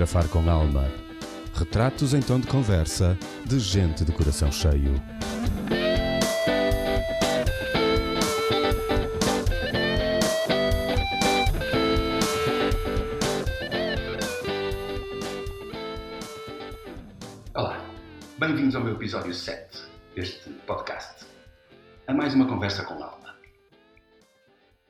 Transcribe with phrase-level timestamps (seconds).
[0.00, 0.90] Fotografar com Alma.
[1.52, 4.94] Retratos em tom de conversa de gente de coração cheio.
[17.54, 17.84] Olá,
[18.38, 19.82] bem-vindos ao meu episódio 7
[20.14, 21.26] deste podcast.
[22.06, 23.34] A mais uma conversa com alma.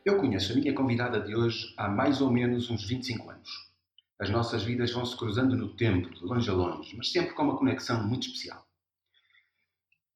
[0.05, 3.70] Eu conheço a minha convidada de hoje há mais ou menos uns 25 anos.
[4.21, 7.43] As nossas vidas vão se cruzando no tempo, de longe a longe, mas sempre com
[7.43, 8.69] uma conexão muito especial.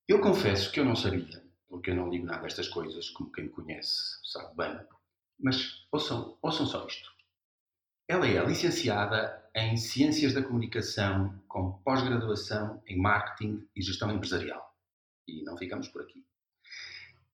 [0.07, 3.33] Eu confesso que eu não sabia, porque eu não ligo nada a estas coisas, como
[3.33, 4.79] quem me conhece sabe bem.
[5.41, 7.11] Mas ouçam, ouçam só isto.
[8.07, 14.77] Ela é licenciada em Ciências da Comunicação com pós-graduação em Marketing e Gestão Empresarial.
[15.27, 16.23] E não ficamos por aqui.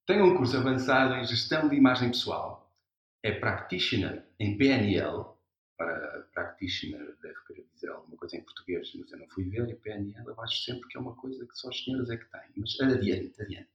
[0.07, 2.73] Tem um curso avançado em Gestão de Imagem Pessoal.
[3.25, 5.30] É Practitioner em PNL.
[5.81, 9.67] Para Practitioner deve querer dizer alguma coisa em português, mas eu não fui ver.
[9.67, 12.27] E PNL eu acho sempre que é uma coisa que só as senhoras é que
[12.27, 12.53] têm.
[12.59, 13.71] Mas adiante, adiante.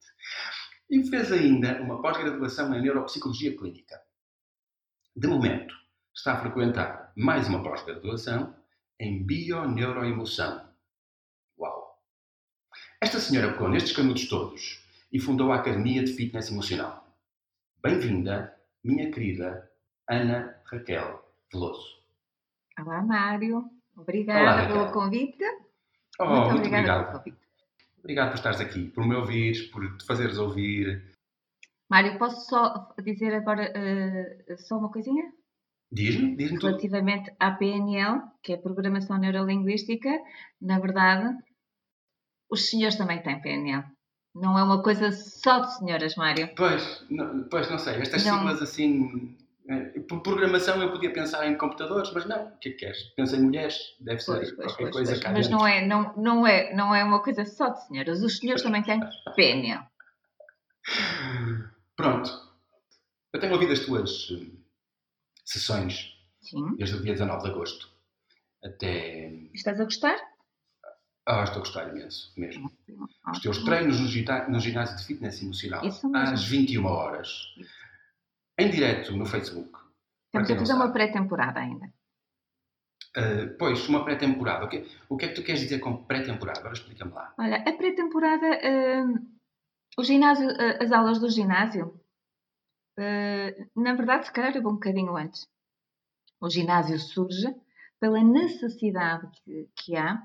[0.88, 4.00] E fez ainda uma pós-graduação em Neuropsicologia Clínica.
[5.16, 5.74] De momento,
[6.14, 8.56] está a frequentar mais uma pós-graduação
[9.00, 10.64] em Bioneuroemoção.
[11.58, 12.04] Uau!
[13.02, 17.18] Esta senhora pegou nestes canudos todos e fundou a Academia de Fitness Emocional.
[17.82, 19.72] Bem-vinda, minha querida
[20.08, 21.95] Ana Raquel Veloso.
[22.80, 23.64] Olá, Mário.
[23.98, 25.44] Obrigada Olá, pelo convite.
[26.20, 27.06] Oh, muito, muito obrigada obrigado.
[27.06, 27.46] pelo convite.
[28.00, 31.12] Obrigado por estares aqui, por me ouvires, por te fazeres ouvir.
[31.90, 35.32] Mário, posso só dizer agora eh, só uma coisinha?
[35.92, 36.68] Diz-me, diz-me tudo.
[36.68, 40.10] Relativamente à PNL, que é Programação Neurolinguística,
[40.62, 41.36] na verdade,
[42.50, 43.84] os senhores também têm PNL.
[44.36, 46.54] Não é uma coisa só de senhoras, Mário.
[46.56, 48.40] Pois, não, pois não sei, estas Não.
[48.40, 49.38] siglas assim.
[49.70, 53.04] Eh, Por programação eu podia pensar em computadores, mas não, o que é que queres?
[53.16, 55.24] Pensa em mulheres, deve ser Pois, qualquer pois, coisa pois.
[55.24, 55.60] cá Mas dentro.
[55.60, 58.22] não é, não, não, é, não é uma coisa só de senhoras.
[58.24, 59.00] Os senhores também têm
[59.36, 59.84] PNL.
[61.96, 62.30] Pronto.
[63.34, 64.46] Eu tenho ouvido as tuas eh,
[65.44, 66.76] sessões Sim.
[66.78, 67.90] desde o dia 19 de agosto
[68.64, 69.28] até.
[69.54, 70.18] Estás a gostar?
[71.28, 72.72] Ah, estou a gostar imenso, mesmo.
[73.32, 73.66] Os teus Ótimo.
[73.72, 75.82] treinos no, ginásio de fitness emocional
[76.14, 77.28] às 21 horas,
[77.58, 77.85] Isso.
[78.58, 79.72] Em direto no Facebook.
[80.32, 81.92] Quem a fazer uma pré-temporada ainda.
[83.16, 84.66] Ah, pois, uma pré-temporada.
[84.66, 86.60] O que, o que é que tu queres dizer com pré-temporada?
[86.60, 87.34] Agora explica-me lá.
[87.38, 89.38] Olha, a pré-temporada, hum,
[89.98, 92.00] o ginásio, eh, as aulas do ginásio,
[93.76, 95.46] na verdade, se calhar eu vou um bocadinho antes.
[96.42, 97.54] O ginásio surge
[98.00, 100.22] pela necessidade que, que há,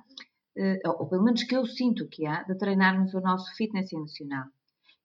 [0.84, 4.46] ou pelo menos que eu sinto que há, de treinarmos o nosso fitness emocional.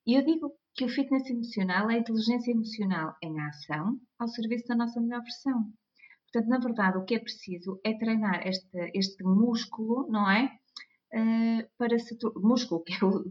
[0.06, 4.66] E eu digo que o fitness emocional é a inteligência emocional em ação ao serviço
[4.68, 5.72] da nossa melhor versão.
[6.24, 10.50] Portanto, na verdade, o que é preciso é treinar este, este músculo, não é?
[11.14, 13.24] Eh, para se músculo, que é o,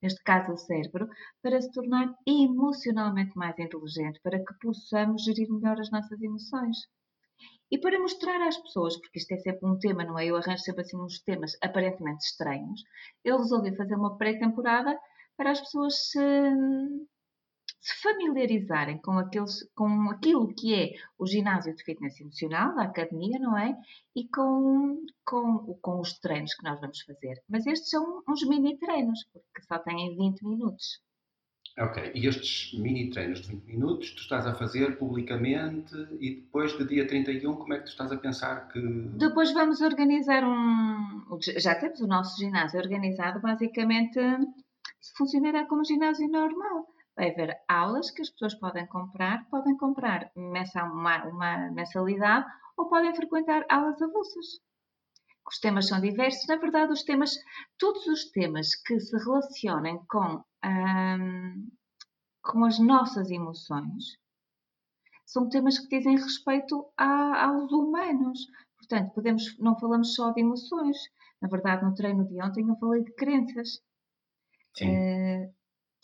[0.00, 1.08] neste caso o cérebro,
[1.42, 6.76] para se tornar emocionalmente mais inteligente, para que possamos gerir melhor as nossas emoções.
[7.68, 10.26] E para mostrar às pessoas, porque isto é sempre um tema, não é?
[10.26, 12.80] Eu arranjo sempre assim uns temas aparentemente estranhos,
[13.24, 14.96] eu resolvi fazer uma pré-temporada
[15.36, 16.18] para as pessoas se,
[17.80, 23.38] se familiarizarem com, aqueles, com aquilo que é o ginásio de fitness emocional, da academia,
[23.38, 23.76] não é?
[24.14, 27.42] E com, com, com os treinos que nós vamos fazer.
[27.48, 31.00] Mas estes são uns mini treinos, porque só têm 20 minutos.
[31.78, 36.76] Ok, e estes mini treinos de 20 minutos tu estás a fazer publicamente e depois
[36.78, 38.80] de dia 31 como é que tu estás a pensar que...
[38.80, 41.38] Depois vamos organizar um.
[41.58, 44.18] Já temos o nosso ginásio organizado, basicamente
[45.16, 46.86] funcionará como um ginásio normal.
[47.16, 52.46] Vai haver aulas que as pessoas podem comprar, podem comprar uma, uma mensalidade
[52.76, 54.46] ou podem frequentar aulas avulsas.
[55.48, 57.32] Os temas são diversos, na verdade, os temas,
[57.78, 61.68] todos os temas que se relacionem com, ahm,
[62.42, 64.18] com as nossas emoções
[65.26, 68.46] são temas que dizem respeito a- aos humanos.
[68.78, 70.96] Portanto, podemos, não falamos só de emoções.
[71.40, 73.80] Na verdade, no treino de ontem eu falei de crenças,
[74.76, 75.50] Sim, eh,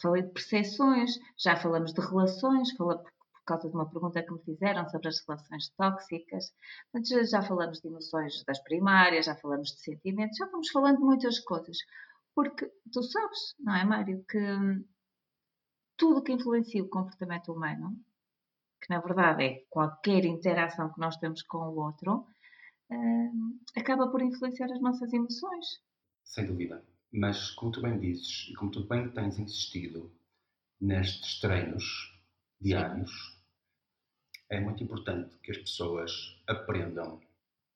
[0.01, 4.33] falei de percepções, já falamos de relações, fala- por por causa de uma pergunta que
[4.33, 6.55] me fizeram sobre as relações tóxicas.
[7.05, 11.05] Já, já falamos de emoções das primárias, já falamos de sentimentos, já vamos falando de
[11.05, 11.77] muitas coisas.
[12.37, 14.85] Porque tu sabes, não é, Mário, que hum,
[15.97, 17.97] tudo que influencia o comportamento humano,
[18.81, 22.27] que na verdade é qualquer interação que nós temos com o outro,
[22.91, 25.67] hum, acaba por influenciar as nossas emoções.
[26.25, 26.83] sem dúvida.
[27.13, 30.11] Mas como tu bem dizes e como tu bem tens insistido
[30.81, 31.85] nestes treinos
[32.61, 33.11] diários,
[34.49, 36.13] é muito importante que as pessoas
[36.49, 37.21] aprendam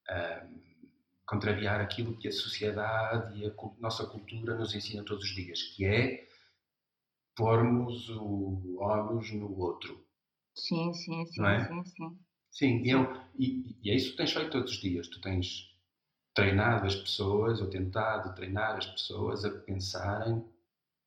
[0.09, 0.47] a
[1.25, 5.85] contrariar aquilo que a sociedade e a nossa cultura nos ensina todos os dias, que
[5.85, 6.27] é
[7.35, 10.03] pormos o olhos no outro.
[10.55, 11.67] Sim, sim, sim, é?
[11.67, 12.19] sim, sim.
[12.49, 13.03] Sim, e, eu,
[13.37, 15.07] e, e é isso que tens feito todos os dias.
[15.07, 15.76] Tu tens
[16.37, 20.45] treinado as pessoas, ou tentado treinar as pessoas a pensarem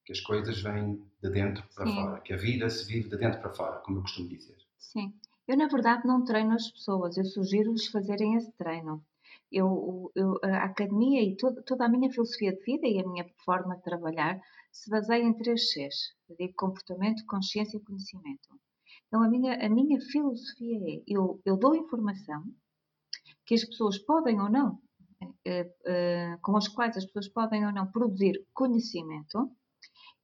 [0.05, 1.94] que as coisas vêm de dentro para Sim.
[1.94, 4.56] fora, que a vida se vive de dentro para fora, como eu costumo dizer.
[4.77, 5.15] Sim.
[5.47, 9.05] Eu, na verdade, não treino as pessoas, eu sugiro-lhes fazerem esse treino.
[9.53, 13.25] Eu, eu- a academia e todo- toda a minha filosofia de vida e a minha
[13.44, 14.41] forma de trabalhar
[14.73, 15.94] se baseia em três Cs.
[16.29, 18.49] Eu digo comportamento, consciência e conhecimento.
[19.06, 22.43] Então, a minha, a minha filosofia é, eu, eu dou informação
[23.47, 24.81] que as pessoas podem ou não,
[26.43, 29.50] com as quais as pessoas podem ou não produzir conhecimento,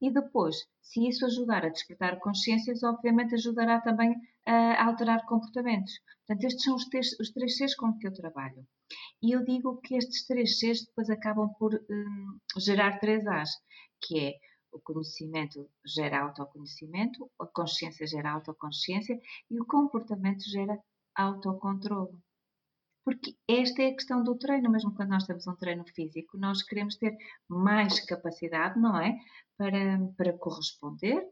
[0.01, 4.15] e depois, se isso ajudar a despertar consciências, obviamente ajudará também
[4.45, 5.93] a alterar comportamentos.
[6.27, 8.67] Portanto, estes são os três, os três Cs com que eu trabalho.
[9.23, 13.51] E eu digo que estes três Cs depois acabam por hum, gerar três As,
[14.01, 14.35] que é
[14.71, 19.19] o conhecimento gera autoconhecimento, a consciência gera autoconsciência
[19.51, 20.79] e o comportamento gera
[21.15, 22.19] autocontrole.
[23.07, 26.63] Porque esta é a questão do treino, mesmo quando nós temos um treino físico, nós
[26.63, 27.17] queremos ter
[27.49, 29.17] mais capacidade, não é?
[29.57, 31.25] Para, para corresponder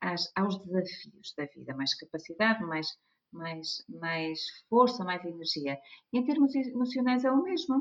[0.00, 2.86] às- aos desafios da vida, mais capacidade, mais,
[3.32, 4.38] mais, mais
[4.70, 5.76] força, mais energia.
[6.12, 7.76] E em termos emocionais é o mesmo,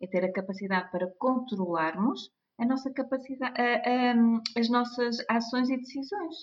[0.00, 5.76] é ter a capacidade para controlarmos a nossa capacidade, a- a- as nossas ações e
[5.76, 6.34] decisões.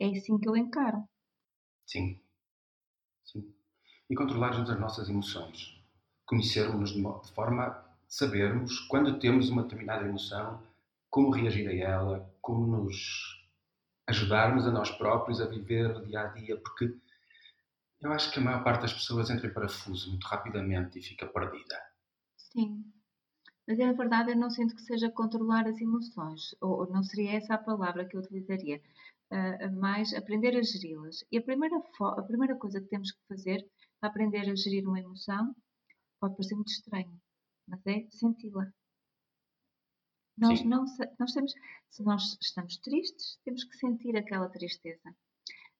[0.00, 1.04] É assim que eu encaro.
[1.86, 2.20] Sim.
[4.10, 5.74] E controlarmos as nossas emoções.
[6.26, 10.62] Conhecermos-nos de forma a sabermos quando temos uma determinada emoção,
[11.10, 13.42] como reagir a ela, como nos
[14.06, 16.94] ajudarmos a nós próprios a viver o dia a dia, porque
[18.00, 21.26] eu acho que a maior parte das pessoas entra em parafuso muito rapidamente e fica
[21.26, 21.80] perdida.
[22.36, 22.84] Sim.
[23.66, 27.54] Mas é verdade, eu não sinto que seja controlar as emoções, ou, não seria essa
[27.54, 28.82] a palavra que eu utilizaria,
[29.30, 31.24] Ah, mas aprender a geri-las.
[31.32, 33.66] E a primeira, a primeira coisa que temos que fazer
[34.06, 35.54] aprender a gerir uma emoção
[36.20, 37.20] pode parecer muito estranho,
[37.66, 38.72] mas é senti-la.
[40.36, 40.68] Nós Sim.
[40.68, 40.84] não
[41.18, 41.52] nós temos,
[41.90, 45.14] se nós estamos tristes, temos que sentir aquela tristeza.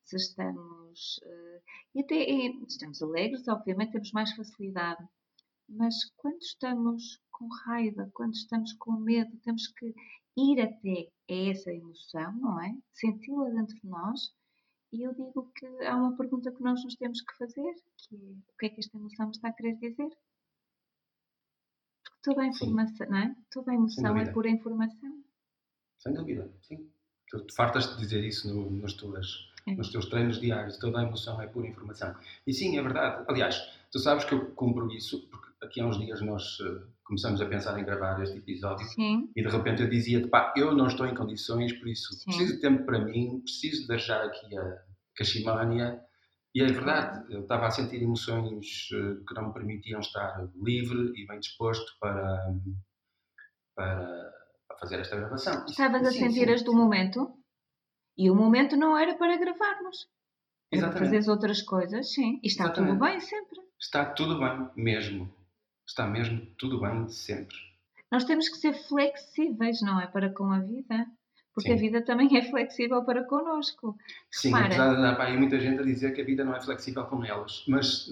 [0.05, 1.63] Se estamos eh,
[1.95, 5.03] e até eh, se estamos alegres, obviamente temos mais facilidade.
[5.69, 9.95] Mas quando estamos com raiva, quando estamos com medo, temos que
[10.37, 12.77] ir até essa emoção, não é?
[12.93, 14.35] Senti-la dentro de nós.
[14.95, 18.19] E eu digo que há uma pergunta que nós nos temos que fazer, que é
[18.19, 20.09] o que é que esta emoção me está a querer dizer?
[22.05, 22.67] Porque toda a Sim.
[22.67, 23.37] informação, não é?
[23.51, 25.25] Toda a emoção é pura informação.
[25.99, 26.89] Sem dúvida, sim.
[27.29, 29.53] Tu, tu fartas de dizer isso no, nos, tuas.
[29.67, 30.79] Nos teus treinos diários.
[30.79, 32.15] Toda a emoção é pura informação.
[32.47, 33.25] E sim, é verdade.
[33.29, 37.41] Aliás, tu sabes que eu cumpro isso, porque aqui há uns dias nós eh, começamos
[37.41, 40.87] a pensar em gravar este episódio Sim, e de repente eu dizia-te, pá, eu não
[40.87, 42.25] estou em condições, por isso Sim.
[42.27, 44.83] preciso de tempo para mim, preciso de deixar aqui a
[45.17, 46.01] cachimânia.
[46.55, 51.13] E é verdade, eu estava a sentir emoções eh, que não me permitiam estar livre
[51.17, 52.55] e bem disposto para,
[53.75, 54.33] para,
[54.69, 55.65] para fazer esta gravação.
[55.67, 57.44] estavas a sentir as do momento
[58.17, 60.09] e o momento não era para gravarmos.
[60.73, 61.17] Era para Exatamente.
[61.17, 62.41] fazer outras coisas, sim.
[62.43, 63.11] E está tudo Exatamente.
[63.13, 63.59] bem sempre.
[63.81, 65.33] Está tudo bem, mesmo.
[65.87, 67.57] Está mesmo tudo bem sempre.
[68.11, 70.07] Nós temos que ser flexíveis, não é?
[70.07, 71.07] Para com a vida.
[71.55, 71.83] Porque a Sim.
[71.83, 73.97] vida também é flexível para connosco.
[74.31, 74.67] Sim, Repara.
[74.67, 77.05] apesar de andar para aí muita gente a dizer que a vida não é flexível
[77.07, 77.65] com elas.
[77.69, 78.09] Mas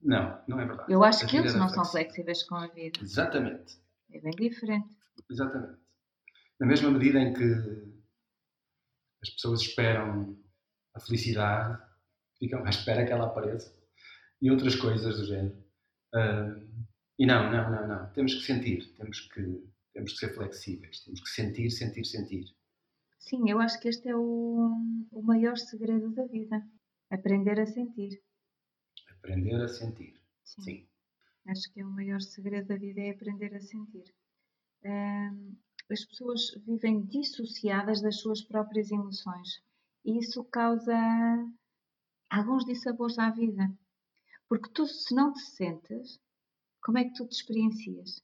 [0.00, 0.90] não, não é verdade.
[0.90, 1.90] Eu acho A que eles não são flexível.
[2.24, 2.98] flexíveis com a vida.
[3.02, 3.78] Exatamente.
[4.12, 4.88] É bem diferente.
[5.30, 5.78] Exatamente.
[6.58, 7.99] Na mesma medida em que
[9.22, 10.38] as pessoas esperam
[10.94, 11.80] a felicidade,
[12.38, 13.74] ficam à espera que ela apareça
[14.40, 15.62] e outras coisas do género.
[16.14, 16.54] Ah,
[17.18, 18.12] e não, não, não, não.
[18.12, 19.42] Temos que sentir, temos que,
[19.92, 22.44] temos que ser flexíveis, temos que sentir, sentir, sentir.
[23.18, 24.70] Sim, eu acho que este é o,
[25.12, 26.66] o maior segredo da vida.
[27.10, 28.22] Aprender a sentir.
[29.10, 30.18] Aprender a sentir.
[30.42, 30.62] Sim.
[30.62, 30.88] Sim.
[31.46, 34.14] Acho que é o maior segredo da vida é aprender a sentir.
[35.92, 39.62] As pessoas vivem dissociadas das suas próprias emoções
[40.04, 40.94] e isso causa
[42.30, 43.70] alguns dissabores à vida.
[44.48, 46.20] Porque tu, se não te sentes,
[46.82, 48.22] como é que tu te experiencias?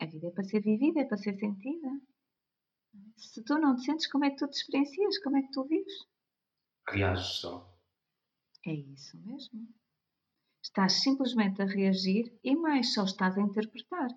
[0.00, 1.88] A vida é para ser vivida, é para ser sentida.
[3.16, 5.18] Se tu não te sentes, como é que tu te experiencias?
[5.18, 6.06] Como é que tu vives?
[6.88, 7.72] Reages só.
[8.66, 9.68] É isso mesmo.
[10.62, 14.08] Estás simplesmente a reagir e mais só estás a interpretar.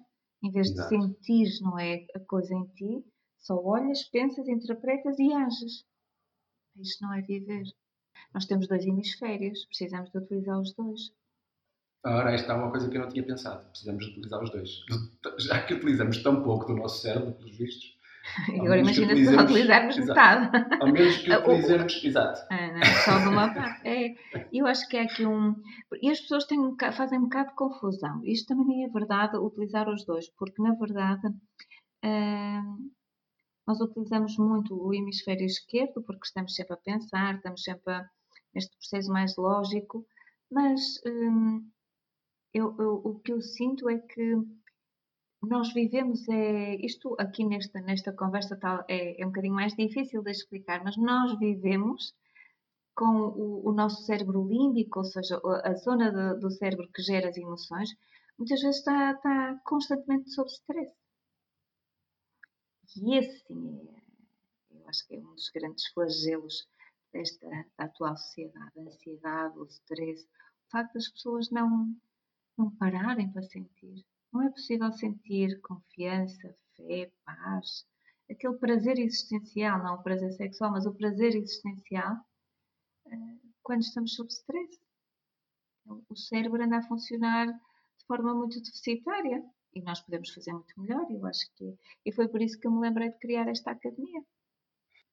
[0.46, 0.90] Em vez Exato.
[0.90, 3.04] de sentir, não é a coisa em ti,
[3.40, 5.84] só olhas, pensas, interpretas e ages.
[6.75, 7.64] Isto não é viver.
[8.32, 11.12] Nós temos dois hemisférios, precisamos de utilizar os dois.
[12.06, 13.68] Ora, esta é uma coisa que eu não tinha pensado.
[13.72, 14.70] Precisamos de utilizar os dois.
[15.40, 17.95] Já que utilizamos tão pouco do nosso cérebro, pelos vistos.
[18.50, 20.67] E agora imagina se só utilizarmos metade.
[20.79, 22.41] Ao menos que utilizemos, exato.
[22.50, 23.88] Ah, não, só de uma parte.
[23.88, 24.15] É,
[24.51, 25.55] eu acho que é aqui um.
[26.01, 26.60] E as pessoas têm,
[26.94, 28.22] fazem um bocado de confusão.
[28.24, 31.27] Isto também nem é verdade utilizar os dois, porque na verdade.
[32.03, 32.96] Uh,
[33.67, 38.08] nós utilizamos muito o hemisfério esquerdo porque estamos sempre a pensar, estamos sempre a,
[38.53, 40.05] neste processo mais lógico,
[40.51, 41.67] mas hum,
[42.53, 44.36] eu, eu, o que eu sinto é que
[45.48, 50.22] nós vivemos, é, isto aqui nesta, nesta conversa tal, é, é um bocadinho mais difícil
[50.22, 52.14] de explicar, mas nós vivemos
[52.96, 57.30] com o, o nosso cérebro límbico, ou seja, a zona do, do cérebro que gera
[57.30, 57.90] as emoções,
[58.38, 60.94] muitas vezes está, está constantemente sob stress.
[62.98, 66.68] E esse sim é, eu acho que é um dos grandes flagelos
[67.12, 70.24] desta atual sociedade, a ansiedade, o stress,
[70.68, 71.94] o facto das pessoas não,
[72.58, 74.06] não pararem para sentir.
[74.36, 77.86] Não é possível sentir confiança, fé, paz,
[78.30, 82.18] aquele prazer existencial, não o prazer sexual, mas o prazer existencial,
[83.08, 84.77] eh, quando estamos sob stress.
[86.10, 89.42] O cérebro anda a funcionar de forma muito deficitária
[89.74, 91.74] e nós podemos fazer muito melhor, eu acho que.
[92.06, 94.22] E foi por isso que eu me lembrei de criar esta academia.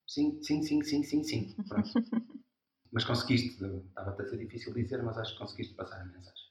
[0.05, 1.57] Sim, sim, sim, sim, sim, sim.
[2.91, 6.51] mas conseguiste, estava a ser difícil dizer, mas acho que conseguiste passar a mensagem.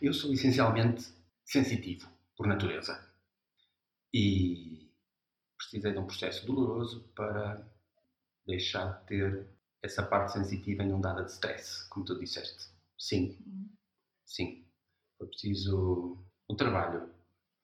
[0.00, 3.12] Eu sou essencialmente sensitivo, por natureza.
[4.12, 4.90] E
[5.56, 7.66] precisei de um processo doloroso para
[8.46, 9.46] deixar de ter
[9.82, 12.72] essa parte sensitiva inundada de stress, como tu disseste.
[12.98, 13.68] Sim, uhum.
[14.24, 14.66] sim.
[15.18, 17.10] Foi preciso um trabalho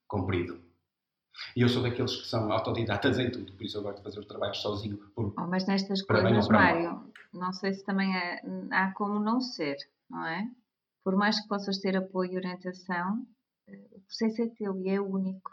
[0.06, 0.60] comprido.
[1.56, 4.20] E eu sou daqueles que são autodidatas em tudo, por isso eu gosto de fazer
[4.20, 4.99] os trabalhos sozinho.
[5.14, 9.76] Por, oh, mas nestas coisas, Mário, não sei se também é, há como não ser,
[10.08, 10.50] não é?
[11.02, 13.26] Por mais que possas ter apoio e orientação,
[13.92, 15.50] o processo é teu e é único.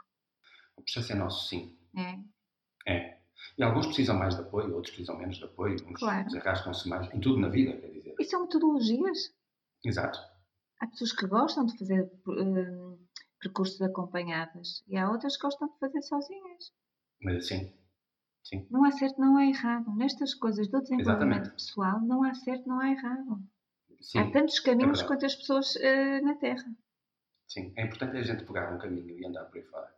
[0.75, 1.77] O processo é nosso, sim.
[1.95, 2.91] É.
[2.91, 3.17] É.
[3.57, 6.27] E alguns precisam mais de apoio, outros precisam menos de apoio, uns claro.
[6.27, 8.15] desarrascam-se mais, em tudo na vida, quer dizer.
[8.19, 9.33] E são metodologias.
[9.83, 10.19] Exato.
[10.79, 13.00] Há pessoas que gostam de fazer uh,
[13.41, 16.71] percursos acompanhadas e há outras que gostam de fazer sozinhas.
[17.21, 17.74] Mas sim,
[18.43, 18.67] sim.
[18.69, 19.95] Não há certo, não há errado.
[19.95, 21.50] Nestas coisas do desenvolvimento Exatamente.
[21.51, 23.41] pessoal, não há certo, não há errado.
[24.01, 26.65] Sim, há tantos caminhos é quanto as pessoas uh, na Terra.
[27.48, 29.96] Sim, é importante a gente pegar um caminho e andar por aí fora.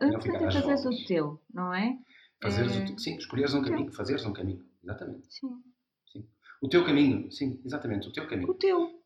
[0.00, 1.98] O importante é fazeres o teu, não é?
[2.42, 2.84] Fazeres é...
[2.84, 5.32] o sim, escolheres um caminho, fazeres um caminho, exatamente.
[5.32, 5.62] Sim.
[6.10, 6.28] sim.
[6.62, 8.50] O teu caminho, sim, exatamente, o teu caminho.
[8.50, 9.02] O teu.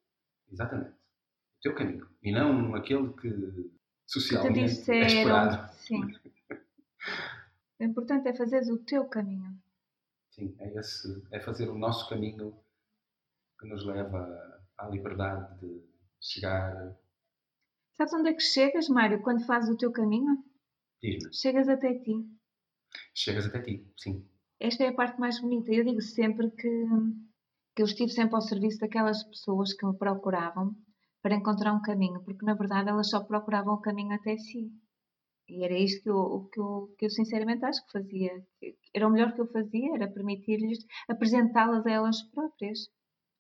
[0.51, 0.99] Exatamente
[1.59, 3.71] o teu caminho e não aquele que
[4.07, 5.73] socialmente que disseram, é esperado.
[5.75, 6.01] Sim.
[7.81, 9.61] o importante é fazeres o teu caminho.
[10.31, 12.57] Sim, é, esse, é fazer o nosso caminho
[13.59, 15.83] que nos leva à liberdade de
[16.21, 16.97] chegar.
[17.99, 20.45] Sabes onde é que chegas, Mário, quando fazes o teu caminho?
[21.03, 21.35] Diz-me.
[21.35, 22.15] Chegas até ti.
[23.13, 24.25] Chegas até ti, sim.
[24.61, 25.73] Esta é a parte mais bonita.
[25.73, 26.87] Eu digo sempre que,
[27.75, 30.77] que eu estive sempre ao serviço daquelas pessoas que me procuravam
[31.21, 34.71] para encontrar um caminho, porque na verdade elas só procuravam o caminho até si.
[35.49, 38.47] E era isto que eu, que eu, que eu sinceramente acho que fazia.
[38.95, 42.79] Era o melhor que eu fazia, era permitir-lhes apresentá-las a elas próprias.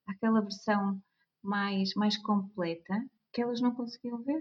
[0.04, 1.00] Aquela versão
[1.44, 2.96] mais, mais completa
[3.38, 4.40] que elas não conseguiam ver.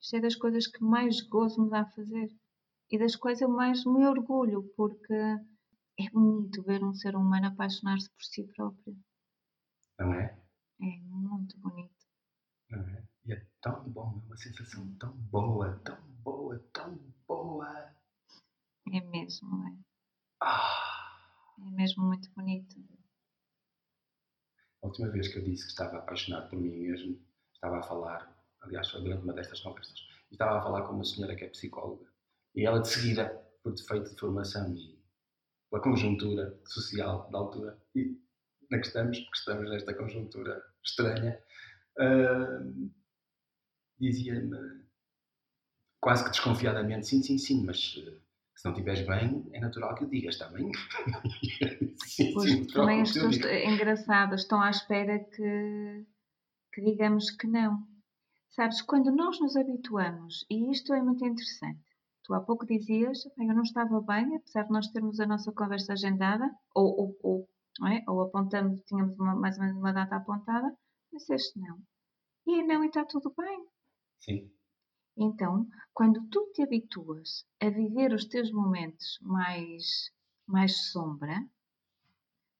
[0.00, 2.30] Isto é das coisas que mais gozo me dá a fazer.
[2.88, 8.08] E das quais eu mais me orgulho, porque é bonito ver um ser humano apaixonar-se
[8.08, 8.96] por si próprio.
[9.98, 10.40] Não é?
[10.80, 12.06] É muito bonito.
[12.70, 13.02] É?
[13.26, 17.96] E é tão bom, é uma sensação tão boa, tão boa, tão boa.
[18.92, 19.76] É mesmo, é.
[20.40, 21.64] Ah.
[21.66, 22.76] É mesmo muito bonito.
[24.82, 27.18] A última vez que eu disse que estava apaixonado por mim mesmo,
[27.64, 29.94] estava a falar, aliás, foi durante uma destas conversas,
[30.30, 32.06] estava a falar com uma senhora que é psicóloga.
[32.54, 33.26] E ela, de seguida,
[33.62, 35.02] por defeito de formação e
[35.70, 38.20] pela conjuntura social da altura, e
[38.70, 41.40] na que estamos, que estamos nesta conjuntura estranha,
[41.98, 42.90] uh,
[43.98, 44.84] dizia-me
[46.00, 48.20] quase que desconfiadamente: sim, sim, sim, mas uh,
[48.54, 50.70] se não estiveres bem, é natural que o digas, bem?
[52.06, 56.06] sim, pois, sim, também as pessoas engraçadas estão à espera que,
[56.74, 57.86] que digamos que não.
[58.50, 61.80] Sabes, quando nós nos habituamos, e isto é muito interessante,
[62.24, 65.92] tu há pouco dizias, eu não estava bem, apesar de nós termos a nossa conversa
[65.92, 67.48] agendada, ou, ou,
[67.80, 68.02] ou, é?
[68.08, 70.76] ou apontamos, tínhamos uma, mais ou menos uma data apontada,
[71.12, 71.78] disseste não.
[72.46, 73.66] E é não e está tudo bem.
[74.20, 74.50] Sim.
[75.16, 80.10] Então, quando tu te habituas a viver os teus momentos mais,
[80.46, 81.36] mais sombra,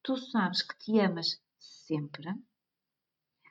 [0.05, 2.33] tu sabes que te amas sempre,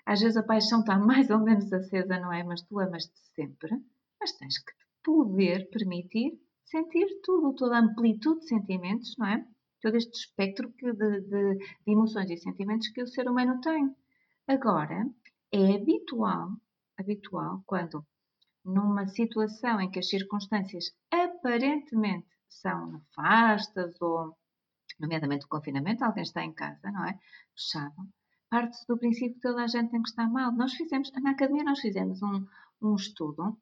[0.06, 2.44] às vezes a paixão está mais ou menos acesa, não é?
[2.44, 3.72] Mas tu amas-te sempre,
[4.20, 4.72] mas tens que
[5.04, 9.46] poder permitir sentir tudo, toda a amplitude de sentimentos, não é?
[9.82, 13.94] Todo este espectro de, de, de emoções e sentimentos que o ser humano tem.
[14.48, 15.06] Agora,
[15.52, 16.50] é habitual,
[16.98, 18.06] habitual, quando
[18.66, 24.36] numa situação em que as circunstâncias aparentemente são nefastas ou,
[25.00, 27.20] nomeadamente o confinamento, alguém está em casa, não é?
[27.56, 27.94] Fechado.
[28.54, 30.52] Parte-se do princípio que toda a gente tem que estar mal.
[30.52, 32.46] Nós fizemos, na academia nós fizemos um,
[32.84, 33.58] um estudo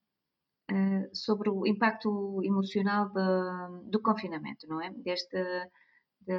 [0.70, 4.90] uh, sobre o impacto emocional de, do confinamento, não é?
[4.90, 5.42] Deste,
[6.20, 6.38] de,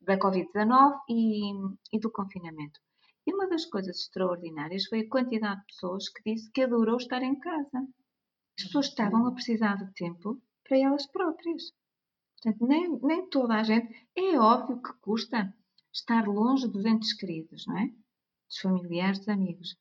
[0.00, 1.52] da Covid-19 e,
[1.92, 2.80] e do confinamento.
[3.24, 7.22] E uma das coisas extraordinárias foi a quantidade de pessoas que disse que adorou estar
[7.22, 7.86] em casa.
[8.58, 11.70] As pessoas estavam a precisar de tempo para elas próprias.
[12.42, 13.94] Portanto, nem, nem toda a gente.
[14.16, 15.54] É óbvio que custa
[15.92, 17.86] estar longe dos entes queridos, não é?
[18.48, 19.76] Dos familiares, dos amigos.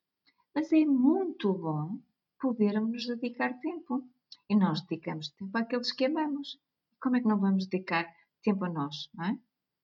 [0.54, 2.00] Mas é muito bom
[2.40, 4.08] podermos nos dedicar tempo.
[4.50, 6.60] E nós dedicamos tempo àqueles que amamos.
[7.02, 8.12] Como é que não vamos dedicar
[8.44, 9.40] tempo a nós, não é?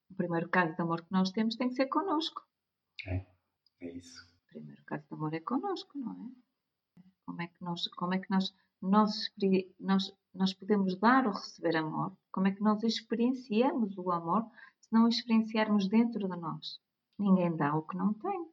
[0.10, 2.41] O primeiro caso de amor que nós temos tem que ser connosco.
[3.08, 3.25] É,
[3.82, 4.24] é isso.
[4.24, 6.46] O primeiro caso de amor é connosco, não é?
[7.25, 9.32] Como é que nós, como é que nós, nós,
[9.79, 12.15] nós, nós podemos dar ou receber amor?
[12.32, 14.50] Como é que nós experienciamos o amor
[14.95, 16.79] não experienciarmos dentro de nós?
[17.19, 18.49] Ninguém dá o que não tem.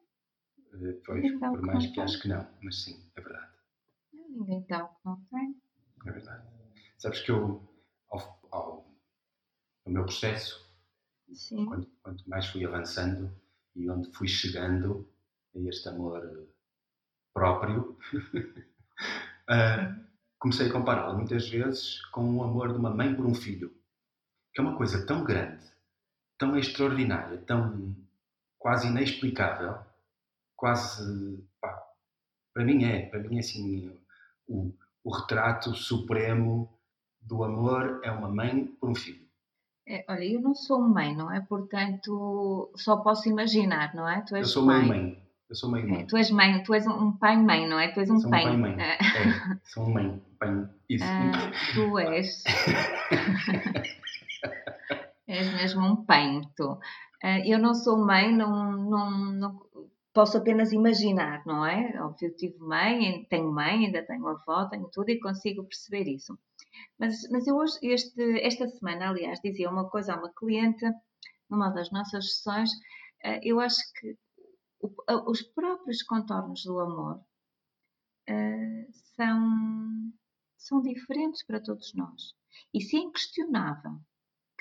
[0.75, 3.53] Eh, pois, por mais que, que acho que não, mas sim, é verdade.
[4.13, 5.57] Ninguém dá o que não tem.
[6.07, 6.49] É verdade.
[6.99, 7.63] Sabes que eu,
[8.11, 8.87] ao, ao,
[9.87, 10.69] no meu processo,
[11.67, 13.31] quando, quanto mais fui avançando
[13.77, 15.09] e onde fui chegando
[15.55, 16.49] a este amor
[17.33, 17.97] próprio,
[19.49, 20.07] uh,
[20.39, 23.73] comecei a compará-lo muitas vezes com o amor de uma mãe por um filho,
[24.53, 25.72] que é uma coisa tão grande,
[26.43, 27.95] tão extraordinária, tão
[28.59, 29.79] quase inexplicável,
[30.57, 31.81] quase, pá,
[32.53, 33.97] para mim é, para mim é assim,
[34.49, 36.69] o, o retrato supremo
[37.21, 39.25] do amor é uma mãe por um filho.
[39.87, 41.41] É, olha, eu não sou mãe, não é?
[41.41, 44.23] Portanto, só posso imaginar, não é?
[44.23, 44.85] Tu és eu sou mãe.
[44.85, 45.23] mãe.
[45.49, 45.95] Eu sou mãe.
[45.95, 47.93] É, tu és mãe, tu és um pai-mãe, não é?
[47.93, 48.47] Tu és um sou pai.
[48.47, 48.81] Um pai mãe.
[48.81, 48.95] É.
[48.95, 48.99] é.
[49.63, 50.69] sou um mãe, pai.
[50.89, 51.05] Isso.
[51.05, 52.43] Ah, tu és.
[55.33, 56.79] és mesmo um pai, tu.
[57.23, 59.67] Ah, eu não sou mãe, não, não, não
[60.13, 62.01] posso apenas imaginar, não é?
[62.03, 66.39] Óbvio, eu tive mãe, tenho mãe, ainda tenho avó, tenho tudo e consigo perceber isso.
[66.99, 70.85] Mas, mas eu hoje, este, esta semana, aliás, dizia uma coisa a uma cliente,
[71.49, 72.71] numa das nossas sessões,
[73.25, 74.17] eh, eu acho que
[75.29, 77.21] os próprios contornos do amor
[78.27, 80.13] eh, são,
[80.57, 82.35] são diferentes para todos nós.
[82.75, 84.01] Se é inquestionável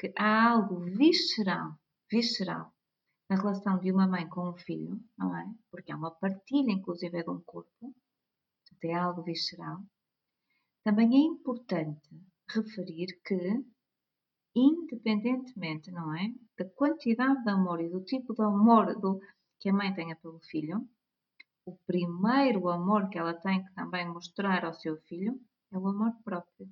[0.01, 1.77] que há algo visceral,
[2.11, 2.73] visceral,
[3.29, 5.45] na relação de uma mãe com um filho, não é?
[5.69, 7.93] Porque há uma partilha, inclusive, de um corpo,
[8.83, 9.77] é algo visceral.
[10.83, 12.09] Também é importante
[12.49, 13.63] referir que,
[14.55, 19.21] independentemente, não é, da quantidade de amor e do tipo de amor do,
[19.59, 20.89] que a mãe tenha pelo filho,
[21.63, 25.39] o primeiro amor que ela tem que também mostrar ao seu filho
[25.71, 26.67] é o amor próprio,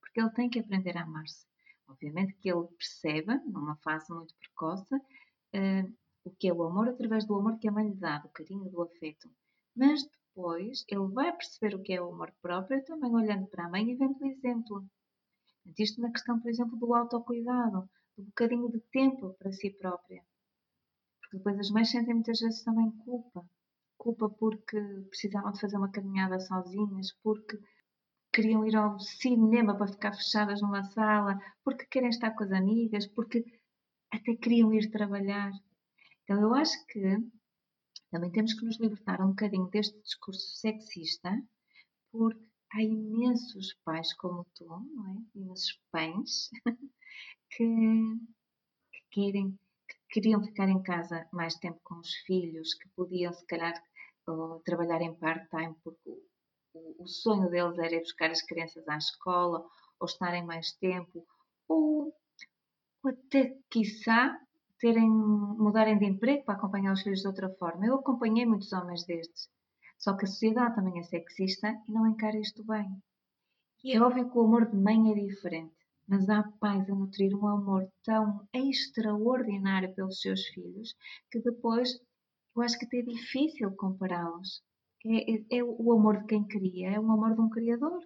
[0.00, 1.46] porque ele tem que aprender a amar-se.
[1.88, 7.24] Obviamente que ele percebe, numa fase muito precoce, uh, o que é o amor através
[7.24, 9.30] do amor que a mãe lhe dá, do carinho, do afeto.
[9.74, 13.68] Mas depois ele vai perceber o que é o amor próprio também olhando para a
[13.68, 14.84] mãe e vendo o exemplo.
[15.78, 20.22] Isto na questão, por exemplo, do autocuidado, do bocadinho de tempo para si própria.
[21.20, 23.44] Porque depois as mães sentem muitas vezes também culpa.
[23.96, 27.58] Culpa porque precisavam de fazer uma caminhada sozinhas, porque
[28.36, 33.06] queriam ir ao cinema para ficar fechadas numa sala, porque querem estar com as amigas,
[33.06, 33.42] porque
[34.12, 35.50] até queriam ir trabalhar.
[36.22, 37.16] Então eu acho que
[38.10, 41.30] também temos que nos libertar um bocadinho deste discurso sexista,
[42.12, 42.44] porque
[42.74, 45.38] há imensos pais como tu, não é?
[45.38, 46.50] Imensos pães
[47.50, 47.64] que,
[48.92, 53.46] que querem, que queriam ficar em casa mais tempo com os filhos, que podiam se
[53.46, 53.82] calhar
[54.64, 56.10] trabalhar em part-time porque
[56.98, 59.64] o, sonho deles era ir buscar as crianças à escola
[59.98, 61.26] ou estarem mais tempo
[61.68, 62.12] ou,
[63.02, 64.38] ou até quiçá
[64.78, 67.86] terem, mudarem de emprego para acompanhar os filhos de outra forma.
[67.86, 69.48] Eu acompanhei muitos homens destes.
[69.98, 72.86] Só que a sociedade também é sexista e não encara isto bem.
[73.82, 75.74] E é óbvio que o amor de mãe é diferente,
[76.06, 80.94] mas há pais a nutrir um amor tão extraordinário pelos seus filhos
[81.30, 81.98] que depois
[82.54, 84.62] eu acho que até é difícil compará-los.
[85.08, 87.98] É, é, é, o amor de quem cria, é o amor de um criador.
[87.98, 88.00] O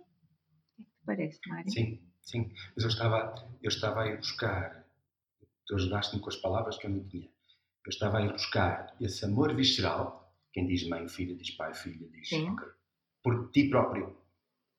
[0.77, 1.71] que é te parece, Mário?
[1.71, 2.53] Sim, sim.
[2.75, 4.81] Mas eu estava, eu estava a ir buscar
[5.71, 7.29] tu ajudaste-me com as palavras que eu não tinha.
[7.87, 12.09] Eu estava a ir buscar esse amor visceral Quem diz mãe, filha, diz pai, filha,
[12.11, 12.29] diz.
[12.29, 12.57] Sim.
[13.23, 14.17] Por ti próprio.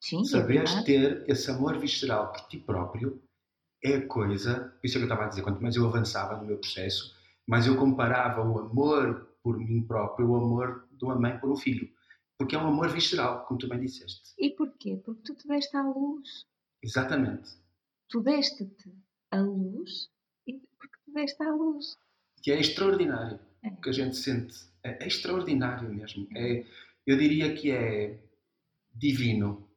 [0.02, 0.86] Sim, é Saberes verdade.
[0.86, 3.22] ter esse amor visceral por ti próprio
[3.84, 4.78] é a coisa.
[4.84, 7.16] Isso é que eu estava a dizer, quanto mais eu avançava no meu processo,
[7.48, 11.56] mais eu comparava o amor por mim próprio ao amor de uma mãe por um
[11.56, 11.90] filho.
[12.42, 14.34] Porque é um amor visceral, como tu bem disseste.
[14.36, 15.00] E porquê?
[15.06, 16.48] Porque tu te deste à luz.
[16.82, 17.52] Exatamente.
[18.10, 18.92] Tu deste-te
[19.30, 20.10] à luz
[20.48, 21.96] e porque te deste à luz.
[22.42, 23.40] Que é extraordinário.
[23.62, 23.68] É.
[23.68, 26.28] O que a gente sente é, é extraordinário mesmo.
[26.36, 26.66] É,
[27.06, 28.20] eu diria que é
[28.92, 29.70] divino.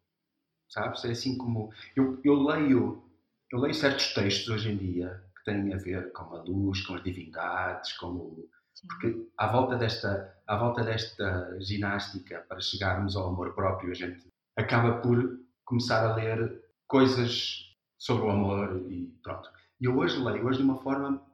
[0.70, 1.05] Sabes?
[1.05, 1.70] É assim como.
[1.94, 3.05] Eu, eu leio
[3.53, 6.94] eu leio certos textos hoje em dia que têm a ver com a luz, com
[6.94, 8.48] as divindades, com o,
[8.82, 14.30] Porque à volta desta à volta desta ginástica para chegarmos ao amor próprio a gente
[14.56, 19.48] acaba por começar a ler coisas sobre o amor e pronto.
[19.80, 21.24] E eu hoje leio hoje de uma forma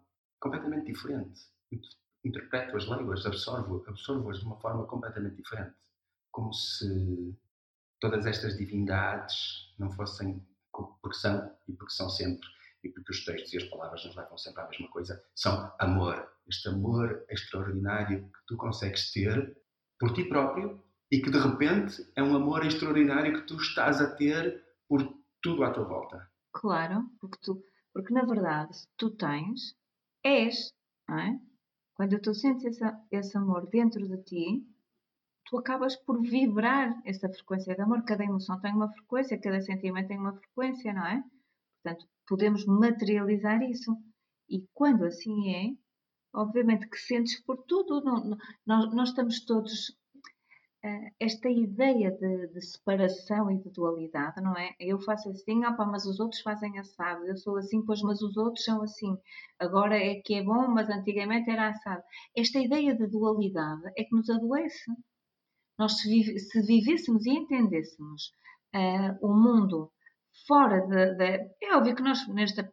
[0.41, 1.41] completamente diferente.
[2.25, 5.75] Interpreto-as leio-as absorvo absorvo-as de uma forma completamente diferente.
[6.31, 7.37] Como se
[8.01, 12.49] todas estas divindades não fossem porque são e porque são sempre
[12.83, 16.29] e porque os textos e as palavras nos levam sempre à mesma coisa, são amor.
[16.49, 19.57] Este amor extraordinário que tu consegues ter
[19.99, 24.15] por ti próprio e que de repente é um amor extraordinário que tu estás a
[24.15, 25.03] ter por
[25.43, 26.31] tudo à tua volta.
[26.53, 27.63] Claro, porque, tu,
[27.93, 29.77] porque na verdade tu tens,
[30.25, 30.73] és,
[31.09, 31.41] não é?
[31.95, 34.67] Quando tu sentes esse, esse amor dentro de ti,
[35.45, 38.03] tu acabas por vibrar essa frequência de amor.
[38.05, 41.23] Cada emoção tem uma frequência, cada sentimento tem uma frequência, não é?
[41.83, 43.97] Portanto, podemos materializar isso.
[44.49, 45.71] E quando assim é,
[46.35, 48.03] obviamente que sentes por tudo.
[48.03, 49.91] Não, não, nós, nós estamos todos.
[50.83, 54.75] Uh, esta ideia de, de, separação e de dualidade, não é?
[54.81, 57.27] Eu faço assim, opa, mas os outros fazem assado.
[57.27, 59.15] Eu sou assim, pois, mas os outros são assim.
[59.59, 62.03] Agora é que é bom, mas antigamente era assado.
[62.35, 64.91] Esta ideia de dualidade é que nos adoece
[65.81, 68.35] nós se, vive, se vivêssemos e entendêssemos
[68.77, 69.91] uh, o mundo
[70.47, 72.73] fora de, É óbvio que nós, nesta,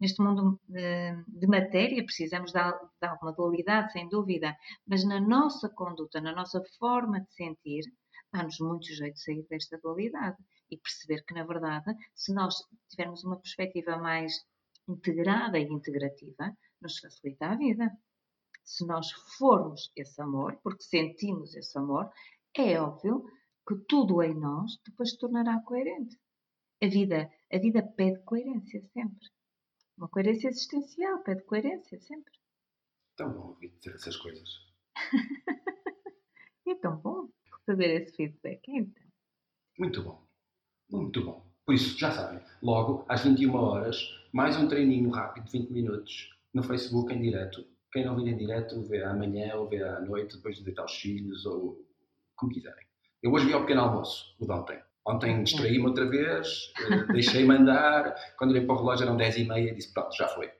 [0.00, 5.68] neste mundo de, de matéria, precisamos de, de, alguma dualidade, sem dúvida, mas na nossa
[5.68, 7.84] conduta, na nossa forma de sentir,
[8.32, 10.36] dá-nos muito jeito de sair desta dualidade
[10.70, 12.54] e perceber que, na verdade, se nós
[12.88, 14.32] tivermos uma perspectiva mais
[14.88, 17.90] integrada e integrativa, nos facilita a vida
[18.64, 22.10] se nós formos esse amor, porque sentimos esse amor,
[22.56, 23.24] é óbvio
[23.66, 26.16] que tudo em nós depois se tornará coerente.
[26.82, 29.28] A vida, a vida pede coerência sempre.
[29.96, 32.32] Uma coerência existencial pede coerência sempre.
[33.16, 34.48] Tão bom ouvir dizer essas coisas.
[36.66, 39.04] é tão bom receber esse feedback, então.
[39.78, 40.26] Muito bom.
[40.90, 41.46] Muito bom.
[41.64, 43.96] Por isso, já sabem, logo às 21 horas,
[44.32, 48.36] mais um treininho rápido de 20 minutos no Facebook em direto quem não vir em
[48.36, 51.86] direto, vê amanhã ou vê à noite, depois de deitar os filhos, ou
[52.34, 52.86] como quiserem.
[53.22, 54.82] Eu hoje vi ao pequeno almoço, o de ontem.
[55.06, 56.72] Ontem distraí-me outra vez,
[57.12, 58.14] deixei-me andar.
[58.38, 60.50] Quando olhei para o relógio eram 10 e meia e disse: Pronto, já foi.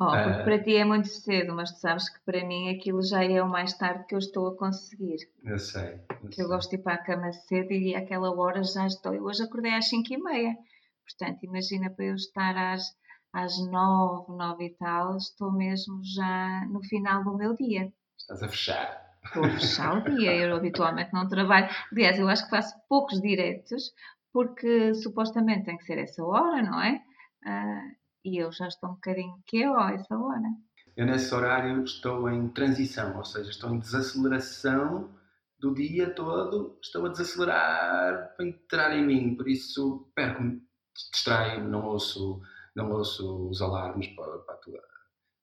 [0.00, 3.24] Oh, uh, para ti é muito cedo, mas tu sabes que para mim aquilo já
[3.24, 5.16] é o mais tarde que eu estou a conseguir.
[5.42, 6.00] Eu sei.
[6.22, 6.44] Eu que sei.
[6.44, 9.14] eu gosto de ir para a cama cedo e àquela hora já estou.
[9.14, 10.56] Eu hoje acordei às 5 e meia.
[11.04, 12.84] Portanto, imagina para eu estar às
[13.32, 17.92] às nove, nove e tal, estou mesmo já no final do meu dia.
[18.18, 19.09] Estás a fechar.
[19.24, 21.68] Estou a fechar o dia, eu habitualmente não trabalho.
[21.92, 23.92] Aliás, eu acho que faço poucos diretos,
[24.32, 27.02] porque supostamente tem que ser essa hora, não é?
[27.44, 30.48] Uh, e eu já estou um bocadinho que eu a essa hora.
[30.96, 35.10] Eu nesse horário estou em transição, ou seja, estou em desaceleração
[35.58, 40.62] do dia todo, estou a desacelerar para entrar em mim, por isso perco-me,
[41.12, 42.40] distraio-me, não ouço
[42.74, 44.80] não ouço os alarmes para, para, tua,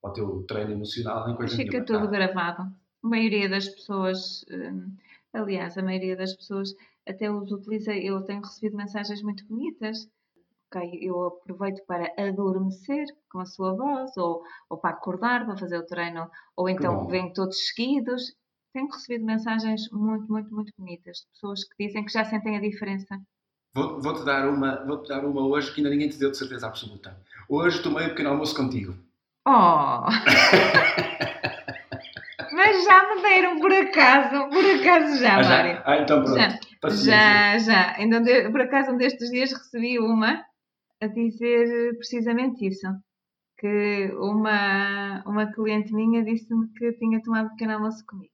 [0.02, 1.86] para o teu treino emocional, nem coisa Fica nenhuma.
[1.86, 2.12] tudo tá?
[2.12, 2.64] gravado.
[3.08, 4.92] A maioria das pessoas, hum,
[5.32, 6.76] aliás, a maioria das pessoas
[7.08, 7.96] até os utiliza.
[7.96, 10.10] Eu tenho recebido mensagens muito bonitas.
[10.70, 15.78] Okay, eu aproveito para adormecer com a sua voz, ou, ou para acordar, para fazer
[15.78, 18.36] o treino, ou então vêm todos seguidos.
[18.74, 22.60] Tenho recebido mensagens muito, muito, muito bonitas de pessoas que dizem que já sentem a
[22.60, 23.18] diferença.
[23.74, 26.68] Vou-te vou dar, uma, vou dar uma hoje que ainda ninguém te deu de certeza
[26.68, 27.18] absoluta.
[27.48, 28.98] Hoje tomei um pequeno almoço contigo.
[29.48, 30.04] Oh!
[32.88, 35.50] Já me deram por acaso, por acaso já, ah, já?
[35.50, 35.82] Mário.
[35.86, 36.40] Ah, então pronto.
[36.40, 37.12] Já, Paciência.
[37.12, 37.96] já, já.
[38.00, 40.44] Então, por acaso, um destes dias recebi uma
[41.02, 42.88] a dizer precisamente isso.
[43.60, 48.32] Que uma, uma cliente minha disse-me que tinha tomado pequeno almoço comigo.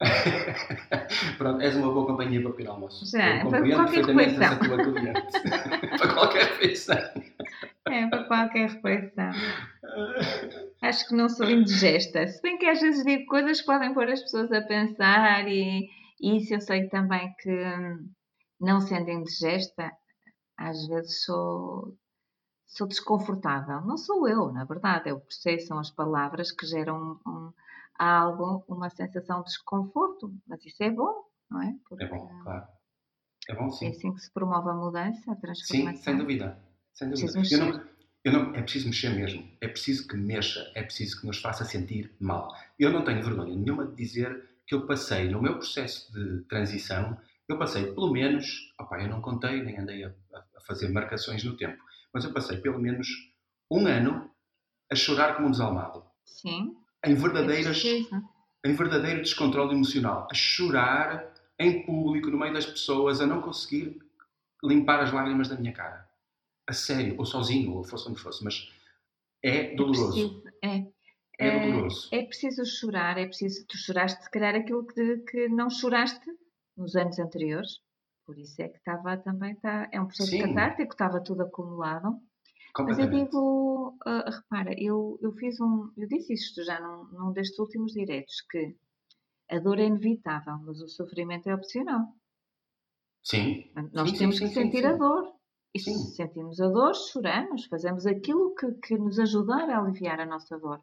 [1.38, 3.10] Pronto, és uma boa companhia para o pequeno almoço.
[3.10, 4.58] Já, Eu para compreendo qualquer refeição.
[5.98, 6.98] para qualquer refeição.
[7.88, 9.30] É para qualquer refeição.
[10.96, 12.26] Acho que não sou indigesta.
[12.26, 15.90] Se bem que às vezes digo coisas que podem pôr as pessoas a pensar e,
[16.18, 17.50] e isso eu sei também que
[18.58, 19.92] não sendo indigesta,
[20.56, 21.94] às vezes sou,
[22.66, 23.82] sou desconfortável.
[23.82, 27.52] Não sou eu, na verdade, é o processo, são as palavras que geram um,
[27.98, 30.32] algo, uma sensação de desconforto.
[30.46, 31.74] Mas isso é bom, não é?
[31.86, 32.66] Porque é bom, claro.
[33.50, 33.88] É bom sim.
[33.88, 35.94] É assim que se promove a mudança, a transformação.
[35.94, 36.58] Sim, sem dúvida.
[36.94, 37.95] Sem dúvida.
[38.32, 39.48] Não, é preciso mexer mesmo.
[39.60, 40.70] É preciso que mexa.
[40.74, 42.52] É preciso que nos faça sentir mal.
[42.78, 47.16] Eu não tenho vergonha nenhuma de dizer que eu passei no meu processo de transição,
[47.48, 51.56] eu passei pelo menos, opa, eu não contei, nem andei a, a fazer marcações no
[51.56, 51.80] tempo,
[52.12, 53.06] mas eu passei pelo menos
[53.70, 54.28] um ano
[54.90, 56.04] a chorar como um desalmado.
[56.24, 56.76] Sim.
[57.04, 63.26] Em verdadeiras, em verdadeiro descontrole emocional, a chorar em público, no meio das pessoas, a
[63.26, 64.02] não conseguir
[64.64, 66.05] limpar as lágrimas da minha cara.
[66.68, 68.72] A sério, ou sozinho, ou fosse onde fosse, mas
[69.42, 70.42] é doloroso.
[70.62, 70.88] É, é,
[71.38, 72.08] é doloroso.
[72.12, 73.64] É, é preciso chorar, é preciso.
[73.66, 76.26] Tu choraste, se calhar, aquilo que, que não choraste
[76.76, 77.80] nos anos anteriores.
[78.24, 79.54] Por isso é que estava também.
[79.56, 80.40] Tá, é um processo Sim.
[80.40, 82.20] catártico, estava tudo acumulado.
[82.78, 85.90] Mas eu digo, uh, repara, eu, eu fiz um.
[85.96, 88.76] Eu disse isto já num, num destes últimos diretos, que
[89.50, 92.14] a dor é inevitável, mas o sofrimento é opcional.
[93.22, 93.70] Sim.
[93.92, 95.35] Nós sim, temos sim, que sentir sim, a dor.
[95.76, 100.26] E se sentimos a dor, choramos, fazemos aquilo que, que nos ajudar a aliviar a
[100.26, 100.80] nossa dor.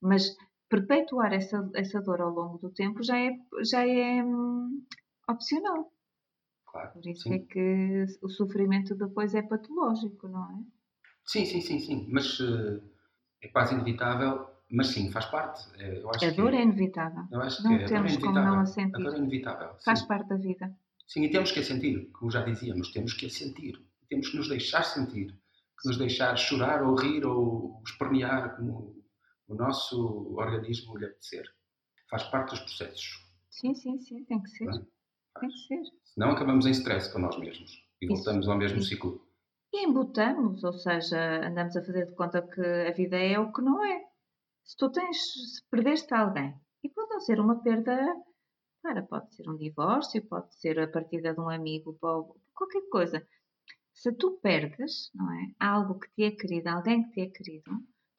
[0.00, 0.36] Mas
[0.68, 3.30] perpetuar essa, essa dor ao longo do tempo já é,
[3.62, 4.84] já é hum,
[5.28, 5.92] opcional.
[6.66, 10.58] Claro, Por isso é que o sofrimento depois é patológico, não é?
[11.24, 12.08] Sim, sim, sim, sim.
[12.10, 12.82] Mas uh,
[13.40, 15.62] é quase inevitável mas sim, faz parte.
[15.78, 17.24] É, eu acho a dor que, é inevitável.
[17.30, 18.96] Eu acho não que temos é como não a sentir.
[18.96, 19.76] A dor é inevitável.
[19.84, 20.06] Faz sim.
[20.08, 20.76] parte da vida.
[21.06, 23.80] Sim, e temos que a sentir, como já dizíamos, temos que a sentir.
[24.14, 28.94] Temos que nos deixar sentir, que nos deixar chorar ou rir ou espernear como
[29.48, 31.44] o nosso organismo lhe apetecer.
[32.08, 33.24] Faz parte dos processos.
[33.50, 34.70] Sim, sim, sim, tem que ser.
[35.40, 35.82] Tem que ser.
[36.04, 38.14] Senão acabamos em stress com nós mesmos e Isso.
[38.14, 39.26] voltamos ao mesmo ciclo.
[39.72, 43.60] E embutamos, ou seja, andamos a fazer de conta que a vida é o que
[43.60, 44.00] não é
[44.64, 47.98] se tu tens, se perdeste alguém, e pode não ser uma perda,
[48.82, 53.26] para, pode ser um divórcio, pode ser a partida de um amigo, qualquer coisa.
[53.94, 55.54] Se tu perdes, não é?
[55.58, 57.70] Algo que te é querido, alguém que te é querido,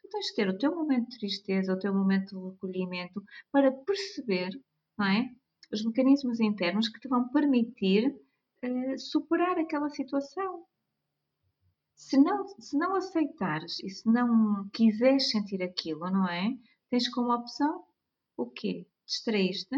[0.01, 3.71] tu tens de ter o teu momento de tristeza, o teu momento de recolhimento para
[3.71, 4.49] perceber,
[4.97, 5.29] não é?
[5.71, 10.65] Os mecanismos internos que te vão permitir uh, superar aquela situação.
[11.93, 16.51] Se não, se não aceitares e se não quiseres sentir aquilo, não é?
[16.89, 17.85] Tens como opção
[18.38, 18.88] o quê?
[19.05, 19.75] Distraíste,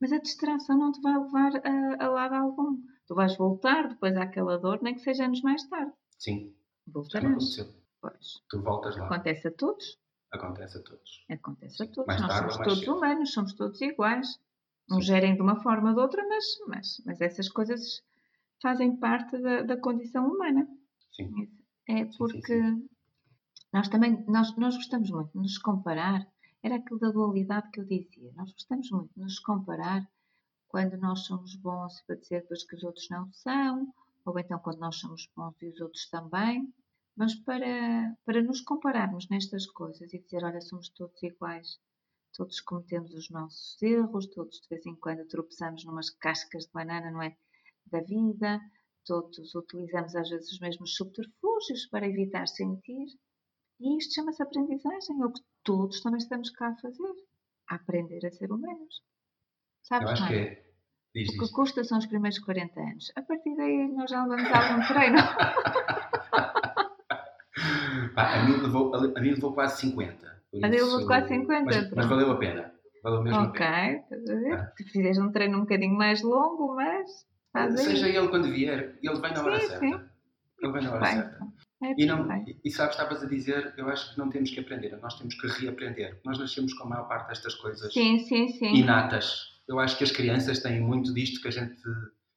[0.00, 2.78] mas a distração não te vai levar a, a lado algum.
[3.10, 5.92] Tu vais voltar depois àquela dor, nem que seja anos mais tarde.
[6.16, 6.54] Sim.
[6.86, 7.56] Voltarás.
[8.00, 8.40] Pois.
[8.48, 9.06] Tu voltas lá.
[9.06, 9.98] Acontece a todos.
[10.30, 11.24] Acontece a todos.
[11.28, 12.06] Acontece a todos.
[12.06, 12.96] Mais Nós tarde, somos todos cedo.
[12.96, 14.38] humanos, somos todos iguais.
[14.88, 18.00] Uns gerem de uma forma ou de outra, mas, mas, mas essas coisas
[18.62, 20.68] fazem parte da, da condição humana.
[21.10, 21.50] Sim.
[21.88, 22.88] É porque sim, sim.
[23.72, 26.24] nós também nós, nós gostamos muito de nos comparar.
[26.62, 28.30] Era aquilo da dualidade que eu dizia.
[28.36, 30.08] Nós gostamos muito de nos comparar
[30.70, 33.92] quando nós somos bons para dizer depois que os outros não são,
[34.24, 36.72] ou então quando nós somos bons e os outros também.
[37.16, 41.80] Mas para, para nos compararmos nestas coisas e dizer, olha, somos todos iguais,
[42.32, 47.10] todos cometemos os nossos erros, todos de vez em quando tropeçamos numas cascas de banana,
[47.10, 47.36] não é?
[47.86, 48.60] Da vida,
[49.04, 53.08] todos utilizamos às vezes os mesmos subterfúgios para evitar sentir.
[53.80, 57.14] E isto chama-se aprendizagem, é o que todos também estamos cá a fazer.
[57.68, 59.02] A aprender a ser humanos.
[59.82, 60.38] Sabes, Eu acho Mário?
[60.38, 60.60] que é.
[61.14, 61.50] Diz, O que diz.
[61.50, 63.12] custa são os primeiros 40 anos.
[63.16, 65.18] A partir daí nós já levamos algum treino.
[68.14, 70.16] Pá, a, mim levou, a mim levou quase 50.
[70.52, 72.72] por A isso- levou quase 50, Mas, mas valeu a pena.
[73.02, 73.92] Valeu mesmo a ok, pena.
[73.98, 74.52] estás a ver?
[74.54, 74.72] Ah.
[74.92, 77.26] Fizeste um treino um bocadinho mais longo, mas.
[77.76, 79.80] Seja ele quando vier, ele vem na hora Sim, certa.
[79.86, 80.00] sim.
[80.62, 81.38] Ele vem na hora certa.
[81.82, 84.60] É E, não, e, e sabes, estavas a dizer, eu acho que não temos que
[84.60, 86.20] aprender, nós temos que reaprender.
[86.24, 88.74] Nós nascemos com a maior parte destas coisas Sim, sim, sim.
[88.76, 89.59] inatas.
[89.70, 91.80] Eu acho que as crianças têm muito disto que a gente.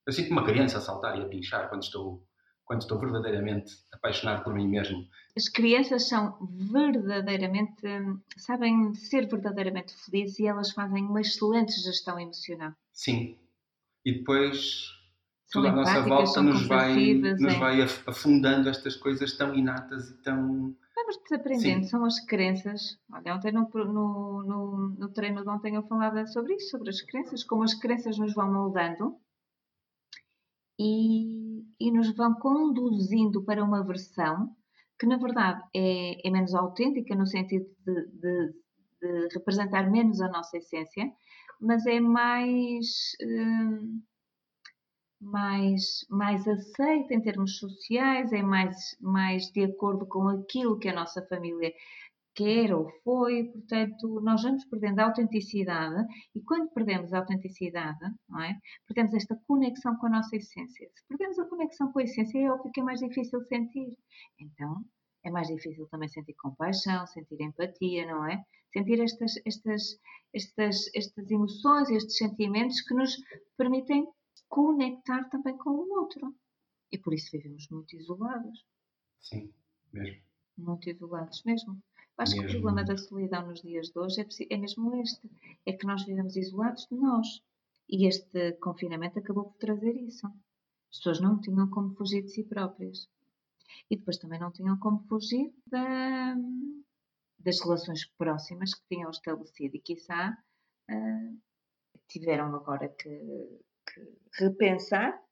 [0.06, 2.24] Eu sinto uma criança a saltar e a pinchar quando estou,
[2.64, 5.04] quando estou verdadeiramente apaixonado por mim mesmo.
[5.36, 7.82] As crianças são verdadeiramente,
[8.38, 12.74] sabem ser verdadeiramente felizes e elas fazem uma excelente gestão emocional.
[12.92, 13.40] Sim.
[14.06, 14.86] E depois
[15.48, 17.58] São tudo à nossa volta nos vai, nos é.
[17.60, 20.76] vai af- afundando estas coisas tão inatas e tão.
[21.04, 22.98] Vamos desaprendendo, são as crenças.
[23.12, 27.02] Olha, ontem no, no, no, no treino de ontem eu falava sobre isso, sobre as
[27.02, 29.18] crenças, como as crenças nos vão moldando
[30.80, 34.56] e, e nos vão conduzindo para uma versão
[34.98, 38.54] que na verdade é, é menos autêntica no sentido de, de,
[39.02, 41.12] de, representar menos a nossa essência,
[41.60, 43.12] mas é mais.
[43.22, 44.02] Hum,
[45.24, 50.94] mais, mais aceita em termos sociais, é mais, mais de acordo com aquilo que a
[50.94, 51.74] nossa família
[52.36, 56.06] quer ou foi, portanto, nós vamos perdendo a autenticidade
[56.36, 58.04] e quando perdemos a autenticidade,
[58.42, 58.56] é?
[58.88, 60.90] Perdemos esta conexão com a nossa essência.
[60.96, 63.96] Se perdemos a conexão com a essência, é óbvio que é mais difícil sentir.
[64.40, 64.84] Então,
[65.24, 68.44] é mais difícil também sentir compaixão, sentir empatia, não é?
[68.74, 70.00] Sentir estas, estas,
[70.34, 73.16] estas, estas emoções, estes sentimentos que nos
[73.56, 74.08] permitem
[74.54, 76.36] conectar também com o outro.
[76.92, 78.64] E por isso vivemos muito isolados.
[79.20, 79.52] Sim,
[79.92, 80.22] mesmo.
[80.56, 81.82] Muito isolados mesmo.
[82.20, 82.48] Acho mesmo.
[82.48, 85.28] que o problema da solidão nos dias de hoje é, é mesmo este:
[85.66, 87.28] é que nós vivemos isolados de nós.
[87.90, 90.28] E este confinamento acabou por trazer isso.
[90.28, 93.10] As pessoas não tinham como fugir de si próprias.
[93.90, 96.36] E depois também não tinham como fugir da,
[97.40, 99.76] das relações próximas que tinham estabelecido.
[99.76, 100.38] E, quiçá,
[100.92, 101.42] uh,
[102.08, 103.10] tiveram agora que,
[103.94, 105.24] que repensar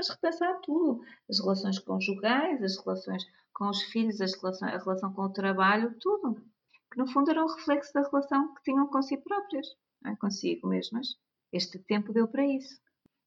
[0.00, 1.04] mas repensar tudo.
[1.28, 5.94] As relações conjugais, as relações com os filhos, as relações, a relação com o trabalho,
[6.00, 6.42] tudo.
[6.90, 9.66] Que no fundo era um reflexo da relação que tinham com si próprias,
[10.06, 10.16] é?
[10.16, 11.16] consigo mesmas.
[11.52, 12.80] Este tempo deu para isso.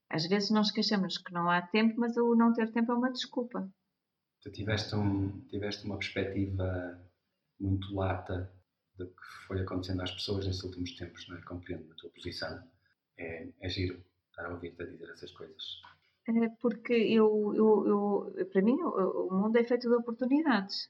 [0.10, 3.12] Às vezes nós queixamos que não há tempo, mas o não ter tempo é uma
[3.12, 3.72] desculpa.
[4.42, 7.00] Tu tiveste, um, tiveste uma perspectiva
[7.60, 8.52] muito lata
[8.96, 11.42] do que foi acontecendo às pessoas nesses últimos tempos, não é?
[11.44, 12.64] Compreendo a tua posição.
[13.18, 15.64] É, é giro estar a ouvir-te a dizer essas coisas.
[16.28, 20.90] É porque eu, eu, eu, para mim, o, mundo é feito de oportunidades.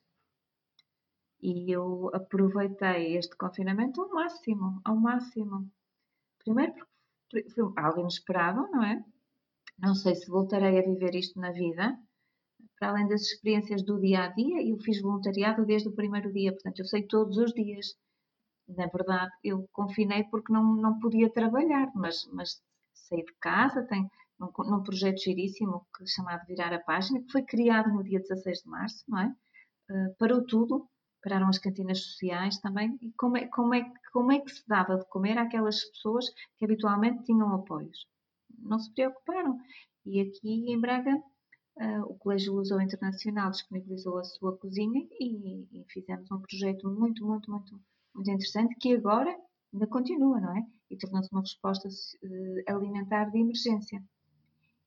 [1.41, 5.69] E eu aproveitei este confinamento ao máximo, ao máximo.
[6.39, 9.03] Primeiro porque foi algo inesperado, não é?
[9.79, 11.97] Não sei se voltarei a viver isto na vida.
[12.79, 16.53] Para além das experiências do dia a dia, eu fiz voluntariado desde o primeiro dia,
[16.53, 17.95] portanto, eu sei todos os dias.
[18.67, 22.61] Na verdade, eu confinei porque não, não podia trabalhar, mas, mas
[23.13, 27.43] saí de casa, tenho, num, num projeto giríssimo que, chamado Virar a Página, que foi
[27.43, 29.35] criado no dia 16 de março, não é?
[29.89, 30.89] Uh, parou tudo,
[31.21, 32.97] pararam as cantinas sociais também.
[33.01, 36.25] E como é, como, é, como é que se dava de comer àquelas pessoas
[36.57, 38.07] que habitualmente tinham apoios?
[38.59, 39.59] Não se preocuparam.
[40.05, 45.85] E aqui em Braga, uh, o Colégio Lusou Internacional disponibilizou a sua cozinha e, e
[45.89, 47.79] fizemos um projeto muito, muito, muito,
[48.15, 49.35] muito interessante que agora
[49.73, 50.61] ainda continua, não é?
[50.93, 54.01] E tornou-se uma resposta uh, alimentar de emergência.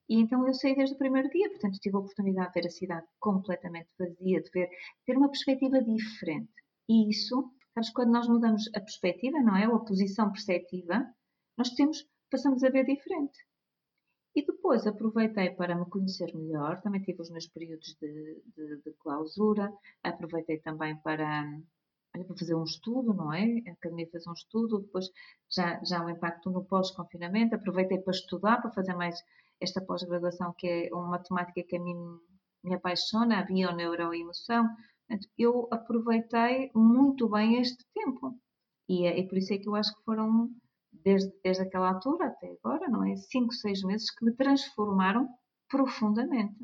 [0.09, 2.71] E então eu saí desde o primeiro dia, portanto tive a oportunidade de ver a
[2.71, 4.71] cidade completamente vazia, de ver,
[5.05, 6.53] ter uma perspectiva diferente.
[6.89, 9.69] E isso, sabes, quando nós mudamos a perspectiva, não é?
[9.69, 11.05] Ou a posição perceptiva,
[11.59, 13.37] nós temos, passamos a ver diferente.
[14.37, 18.93] E depois aproveitei para me conhecer melhor, também tive os meus períodos de, de, de
[18.99, 21.59] clausura, aproveitei também para,
[22.25, 23.45] para fazer um estudo, não é?
[23.69, 25.07] A academia fez um estudo, depois
[25.51, 29.21] já, já o impacto no pós-confinamento, aproveitei para estudar, para fazer mais
[29.61, 31.97] esta pós-graduação, que é uma temática que a mim
[32.65, 34.69] me apaixona, a bioneuroemoção.
[35.39, 38.39] Eu aproveitei muito bem este tempo.
[38.89, 40.51] E é por isso é que eu acho que foram,
[40.93, 43.17] desde, desde aquela altura até agora, não é?
[43.17, 45.29] Cinco, seis meses que me transformaram
[45.69, 46.57] profundamente.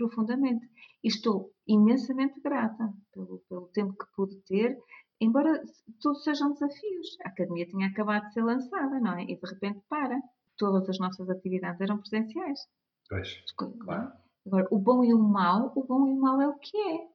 [0.00, 0.66] Profundamente.
[1.04, 4.78] E estou imensamente grata pelo, pelo tempo que pude ter,
[5.20, 5.62] embora
[6.00, 7.18] tudo sejam desafios.
[7.22, 9.24] A academia tinha acabado de ser lançada, não é?
[9.24, 10.18] E de repente para
[10.56, 12.60] todas as nossas atividades eram presenciais.
[13.10, 14.12] Pois, claro.
[14.46, 17.08] Agora, o bom e o mau, o bom e o mau é o que é.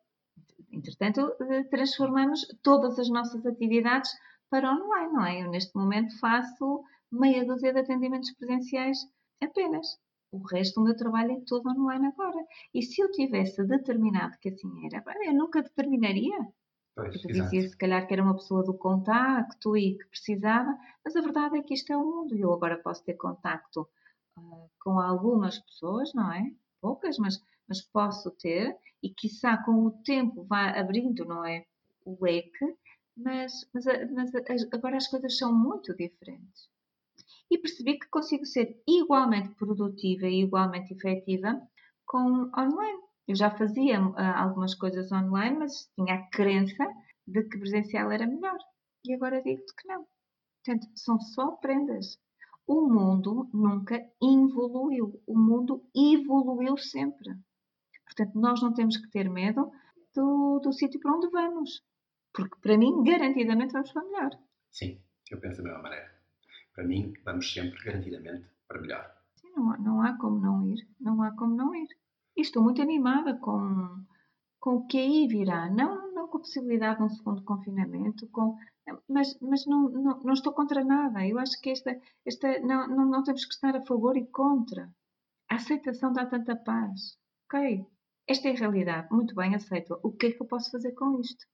[0.72, 4.12] Entretanto, eh, transformamos todas as nossas atividades
[4.48, 5.42] para online, não é?
[5.42, 9.00] Eu, neste momento, faço meia dúzia de atendimentos presenciais
[9.42, 9.88] apenas.
[10.32, 12.46] O resto do meu trabalho é todo online agora.
[12.74, 16.38] E se eu tivesse determinado que assim era, eu nunca determinaria.
[16.96, 21.16] Pois, eu dizia se calhar que era uma pessoa do contacto e que precisava, mas
[21.16, 22.36] a verdade é que isto é o mundo.
[22.36, 23.88] Eu agora posso ter contacto
[24.38, 26.52] uh, com algumas pessoas, não é?
[26.82, 31.66] Poucas, mas, mas posso ter, e quiçá com o tempo vá abrindo, não é?
[32.06, 32.78] O leque,
[33.16, 34.32] mas, mas, mas
[34.72, 36.70] agora as coisas são muito diferentes.
[37.52, 41.62] E percebi que consigo ser igualmente produtiva e igualmente efetiva
[42.06, 43.00] com online.
[43.28, 46.86] Eu já fazia uh, algumas coisas online, mas tinha a crença
[47.28, 48.58] de que presencial era melhor.
[49.04, 50.06] E agora digo-te que não.
[50.64, 52.20] Portanto, são só prendas.
[52.68, 55.22] O mundo nunca evoluiu.
[55.28, 57.36] O mundo evoluiu sempre.
[58.06, 59.72] Portanto, nós não temos que ter medo
[60.16, 61.84] do, do sítio para onde vamos.
[62.34, 64.32] Porque, para mim, garantidamente vamos para melhor.
[64.72, 66.15] Sim, eu penso da mesma maneira.
[66.76, 69.16] Para mim, vamos sempre garantidamente para melhor.
[69.36, 70.86] Sim, não, há, não há como não ir.
[71.00, 71.88] Não há como não ir.
[72.36, 74.04] E estou muito animada com,
[74.60, 78.58] com o que aí virá, não, não com a possibilidade de um segundo confinamento, com,
[79.08, 81.26] mas, mas não, não, não estou contra nada.
[81.26, 84.94] Eu acho que esta, esta não, não, não temos que estar a favor e contra.
[85.50, 87.18] A aceitação dá tanta paz.
[87.46, 87.86] Ok,
[88.28, 89.08] esta é a realidade.
[89.12, 89.98] Muito bem, aceito.
[90.04, 91.46] O que é que eu posso fazer com isto?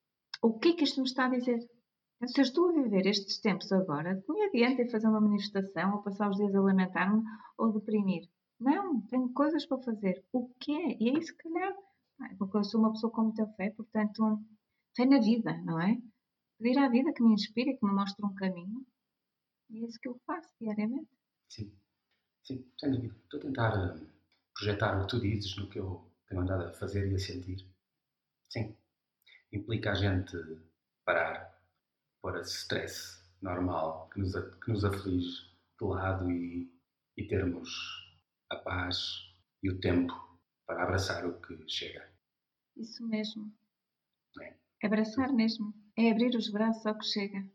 [0.42, 1.60] O que é que isto me está a dizer?
[2.28, 6.04] Se eu estou a viver estes tempos agora, não me adianta fazer uma manifestação ou
[6.04, 7.24] passar os dias a lamentar-me
[7.58, 8.30] ou deprimir.
[8.60, 10.24] Não, tenho coisas para fazer.
[10.32, 10.98] O que é?
[11.00, 11.74] E aí, se calhar,
[12.38, 14.40] porque eu sou uma pessoa com muita fé, portanto,
[14.96, 16.00] fé na vida, não é?
[16.60, 18.86] Pedir à vida que me inspire, que me mostre um caminho.
[19.72, 21.10] E é isso que eu faço diariamente.
[21.50, 21.74] Sim,
[22.44, 23.16] sim, sem dúvida.
[23.24, 24.06] Estou a tentar eh,
[24.54, 27.66] projetar o que tu dizes no que eu tenho andado a fazer e a sentir.
[28.48, 28.76] Sim,
[29.52, 30.38] implica a gente
[31.04, 31.51] parar,
[32.22, 35.50] pôr esse stress normal que nos, que nos aflige
[35.80, 36.72] de lado e,
[37.18, 37.70] e termos
[38.50, 38.98] a paz
[39.64, 40.14] e o tempo
[40.66, 42.08] para abraçar o que chega.
[42.78, 43.52] Isso mesmo.
[44.42, 44.56] É.
[44.84, 45.74] Abraçar mesmo.
[45.98, 47.50] É abrir os braços ao que chega.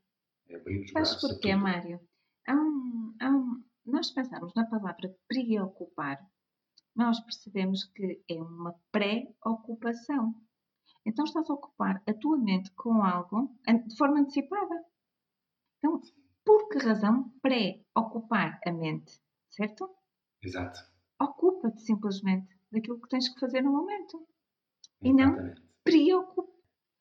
[0.48, 1.30] É abrir os Sabes braços.
[1.30, 2.00] porquê, Mário?
[2.46, 6.18] Há um, há um, nós pensarmos na palavra preocupar,
[6.94, 10.34] nós percebemos que é uma pré-ocupação.
[11.06, 14.84] Então estás a ocupar a tua mente com algo de forma antecipada.
[15.78, 16.00] Então,
[16.44, 19.12] por que razão pré-ocupar a mente?
[19.50, 19.88] Certo?
[20.42, 20.80] Exato.
[21.20, 24.26] Ocupa-te simplesmente daquilo que tens que fazer no momento.
[25.02, 25.60] E Exatamente.
[25.60, 26.52] não preocupa.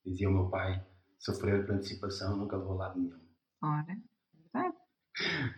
[0.06, 0.86] Dizia o meu pai,
[1.20, 3.20] sofrer por antecipação nunca levou a lado nenhum.
[3.64, 4.78] Ora, é verdade.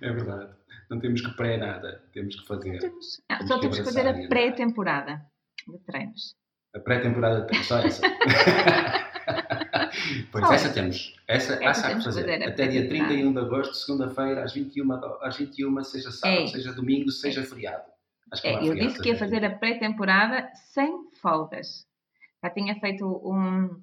[0.02, 0.58] É verdade.
[0.90, 2.80] Não temos que pré nada, temos que fazer.
[2.80, 5.30] Temos- ah, Temos só que temos que fazer e a pré-temporada
[5.68, 6.36] de treinos.
[6.76, 8.02] A pré-temporada tem só essa.
[10.32, 11.16] pois Só essa temos.
[11.28, 12.22] Essa, Essa essa há que fazer.
[12.22, 13.08] fazer, Até dia pré-temporada.
[13.08, 17.44] 31 de agosto, segunda-feira, às 21, do- às 21 seja sábado, É seja domingo, seja
[17.44, 17.84] feriado.
[18.32, 21.88] Acho que É, não há eu feriado, disse que ia fazer a pré-temporada sem folgas.
[22.44, 23.82] Já tinha feito um-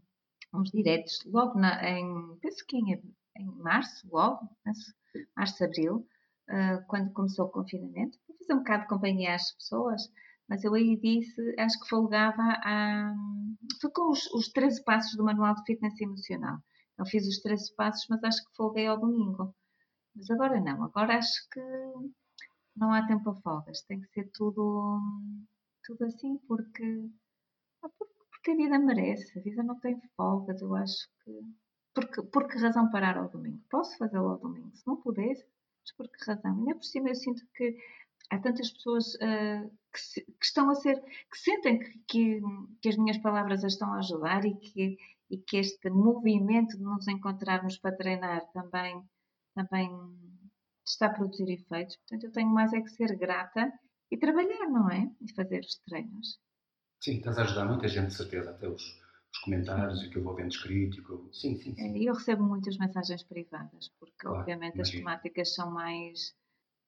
[0.53, 3.03] uns diretos logo na- em, penso que em,
[3.39, 4.93] em março, logo, penso,
[5.37, 6.07] março, abril,
[6.49, 10.03] ah, quando começou o confinamento, para fazer um bocado de companhia às pessoas,
[10.49, 13.15] mas eu aí disse, acho que folgava a.
[13.81, 16.59] Foi com os, os 13 passos do Manual de Fitness Emocional.
[16.99, 19.55] Eu fiz os 13 passos, mas acho que folguei ao domingo.
[20.17, 21.61] Mas agora não, agora acho que
[22.77, 25.01] não há tempo a folgas, tem que ser tudo,
[25.85, 27.11] tudo assim, porque,
[27.83, 31.33] ah, por- porque a vida merece, a vida não tem folgas, eu acho que.
[31.95, 33.63] Porque, por que razão parar ao domingo?
[33.71, 35.35] Posso fazê-lo ao domingo, se não puder,
[35.83, 36.57] mas por que razão?
[36.59, 37.77] Ainda por cima eu sinto que
[38.31, 42.41] há tantas pessoas ah, que, se- que estão a ser, que sentem que, que,
[42.83, 44.97] que as minhas palavras as estão a ajudar e que,
[45.31, 49.03] e que este movimento de nos encontrarmos para treinar também,
[49.55, 49.91] também
[50.87, 51.97] está a produzir efeitos.
[51.97, 53.73] Portanto, eu tenho mais é que ser grata
[54.11, 55.11] e trabalhar, não é?
[55.21, 56.39] E fazer os treinos.
[57.03, 60.17] Sim, estás a ajudar muita gente, de certeza, até os, os comentários e o que
[60.19, 61.03] eu vou vendo escrito.
[61.11, 61.29] eu...
[61.33, 61.97] Sim, sim, sim.
[61.97, 64.99] E eu recebo muitas mensagens privadas, porque Claro, obviamente as imagino.
[65.05, 66.35] temáticas são mais,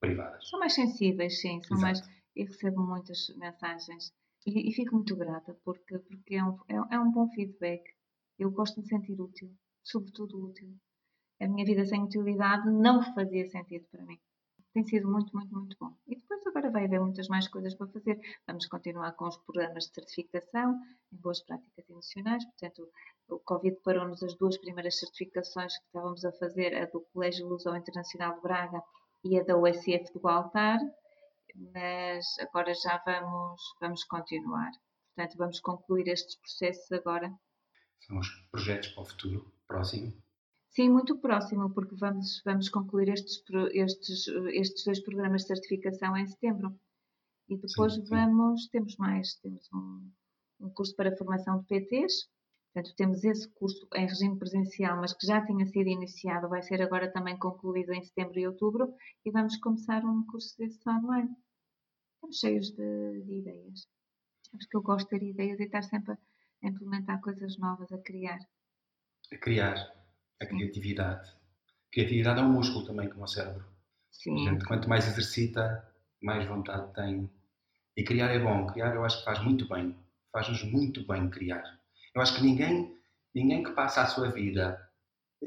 [0.01, 0.49] Privadas.
[0.49, 2.01] são mais sensíveis, sim, são mais,
[2.35, 4.13] e recebo muitas mensagens
[4.47, 7.83] e, e fico muito grata porque, porque é, um, é, é um bom feedback.
[8.39, 9.51] Eu gosto de me sentir útil,
[9.83, 10.73] sobretudo útil.
[11.41, 14.19] A minha vida sem utilidade não fazia sentido para mim.
[14.73, 15.97] Tem sido muito, muito, muito bom.
[16.07, 18.21] E depois agora vai haver muitas mais coisas para fazer.
[18.47, 20.79] Vamos continuar com os programas de certificação
[21.13, 22.45] em boas práticas emocionais.
[22.45, 22.89] Portanto,
[23.29, 27.75] o Covid parou-nos as duas primeiras certificações que estávamos a fazer, a do Colégio Lusão
[27.75, 28.83] Internacional de Braga
[29.27, 30.79] e a da USF do Altar,
[31.55, 34.71] mas agora já vamos, vamos continuar.
[35.15, 37.33] Portanto, vamos concluir estes processos agora.
[38.07, 40.13] São os projetos para o futuro próximo.
[40.71, 46.27] Sim, muito próximo, porque vamos, vamos concluir estes, estes, estes dois programas de certificação em
[46.27, 46.79] setembro.
[47.49, 48.09] E depois Sim, sim.
[48.11, 50.11] vamos, temos mais, temos um,
[50.61, 52.29] um curso para formação de PTs,
[52.77, 56.83] portanto temos esse curso em regime presencial, mas que já tinha sido iniciado, vai ser
[56.83, 61.31] agora também concluído em setembro e outubro, e vamos começar um curso desse online.
[62.15, 63.89] Estamos cheios de, de ideias.
[64.51, 67.99] Sabes que eu gosto de ter ideias e estar sempre a implementar coisas novas, a
[67.99, 68.41] criar.
[69.33, 69.77] A criar,
[70.41, 71.35] a criatividade.
[71.91, 73.65] Criatividade é um músculo também, como o cérebro.
[73.65, 73.73] A
[74.11, 75.83] Sim, gente, quanto mais exercita,
[76.21, 77.31] mais vontade tem.
[77.97, 78.67] E criar é bom.
[78.67, 79.97] Criar eu acho que faz muito bem.
[80.31, 81.81] Faz-nos muito bem criar.
[82.17, 82.99] Eu acho que ninguém,
[83.35, 84.81] ninguém que passa a sua vida.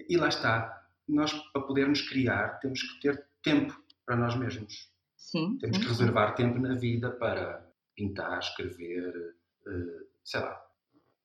[0.07, 0.88] E lá está.
[1.07, 4.91] Nós, para podermos criar, temos que ter tempo para nós mesmos.
[5.17, 5.57] sim.
[5.57, 9.36] Temos sim, que reservar tempo na vida para pintar, escrever,
[9.67, 10.63] eh, sei lá,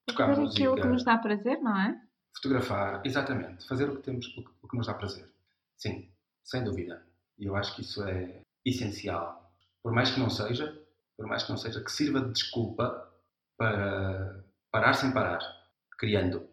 [0.07, 2.01] tocar Fazer aquilo música, que nos dá prazer, não é?
[2.34, 4.26] fotografar, exatamente, fazer o que temos,
[4.62, 5.30] o que nos dá prazer.
[5.76, 6.11] Sim,
[6.42, 7.07] sem dúvida.
[7.38, 9.53] E eu acho que isso é essencial.
[9.82, 10.82] Por mais que não seja,
[11.16, 13.12] por mais que não seja, que sirva de desculpa
[13.57, 15.38] para, parar sem parar,
[15.96, 16.48] criando,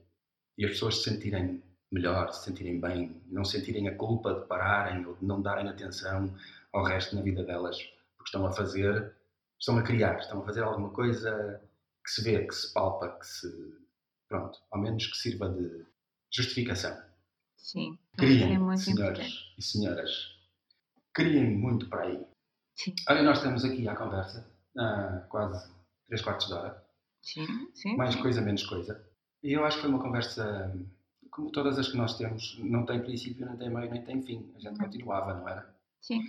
[0.55, 5.03] e as pessoas se sentirem melhor, se sentirem bem, não sentirem a culpa de pararem
[5.07, 6.31] ou de não darem atenção
[6.71, 7.75] ao resto na vida delas,
[8.15, 9.11] porque estão a fazer,
[9.59, 11.59] estão a criar, estão a fazer alguma coisa
[12.05, 13.47] que se vê, que se palpa, que se.
[14.29, 15.83] Pronto, ao menos que sirva de
[16.31, 16.95] justificação.
[17.57, 19.55] Sim, Criem, é muito senhores importante.
[19.57, 20.11] e senhoras.
[21.11, 22.23] Criem muito para aí.
[22.75, 24.47] Sim, Olha, nós estamos aqui à conversa,
[24.77, 25.73] há quase
[26.05, 26.90] 3 quartos de hora.
[27.21, 27.95] Sim, sim.
[27.95, 28.21] Mais sim.
[28.21, 29.03] coisa, menos coisa.
[29.43, 30.73] E eu acho que foi uma conversa,
[31.31, 34.51] como todas as que nós temos, não tem princípio, não tem meio, nem tem fim.
[34.55, 34.85] A gente Não.
[34.85, 35.73] continuava, não era?
[36.01, 36.19] Sim.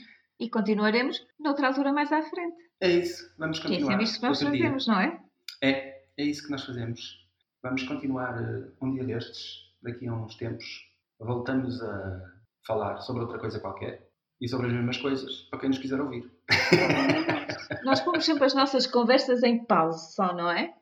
[0.41, 2.57] E continuaremos noutra altura mais à frente.
[2.81, 3.91] É isso, vamos Que é continuar.
[3.93, 4.49] sempre isto que nós dia.
[4.51, 5.21] fazemos, não é?
[5.63, 7.23] É, é isso que nós fazemos.
[7.63, 10.65] Vamos continuar eh, um dia destes, daqui a uns tempos.
[11.21, 12.33] Voltamos a
[12.67, 14.09] falar sobre outra coisa qualquer
[14.41, 16.29] e sobre as mesmas coisas, para quem nos quiser ouvir.
[17.85, 20.75] Nós pomos sempre as nossas conversas em pausa só, não é?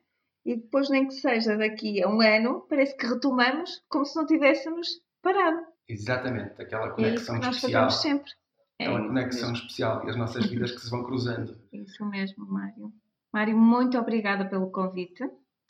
[0.45, 4.25] E depois, nem que seja daqui a um ano, parece que retomamos como se não
[4.27, 4.89] tivéssemos
[5.23, 5.61] parado.
[5.89, 7.83] Exatamente, aquela É isso conexão que nós especial.
[7.91, 8.33] fazemos sempre.
[8.79, 9.57] É Aquela isso conexão mesmo.
[9.65, 11.61] especial e as nossas vidas que se vão cruzando.
[11.73, 12.93] Isso mesmo, Mário.
[13.33, 15.23] Mário, muito obrigada pelo convite.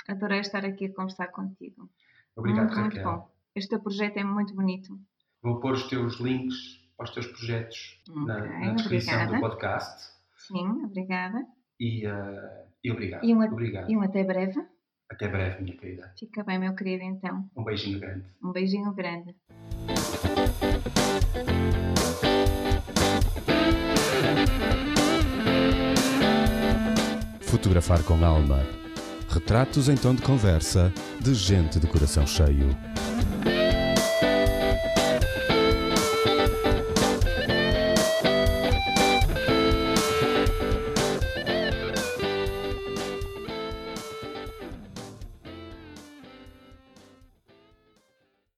[0.08, 1.90] Adorei estar aqui a conversar contigo.
[2.36, 3.12] Obrigado, muito, muito Raquel.
[3.18, 3.30] bom.
[3.54, 4.98] Este teu projeto é muito bonito.
[5.42, 6.56] Vou pôr os teus links
[6.96, 9.34] para os teus projetos na, Ok, na descrição obrigada.
[9.36, 10.12] do podcast.
[10.36, 11.46] Sim, obrigada.
[11.80, 13.24] E, eh, e obrigado.
[13.24, 13.90] E um, obrigado.
[13.90, 14.60] e um até breve.
[15.10, 16.12] Até breve, minha querida.
[16.18, 17.44] Fica bem, meu querido, então.
[17.56, 18.24] Um beijinho grande.
[18.42, 19.34] Um beijinho grande.
[27.42, 28.60] Fotografar com alma.
[29.28, 32.89] Retratos em tom de conversa de gente de coração cheio.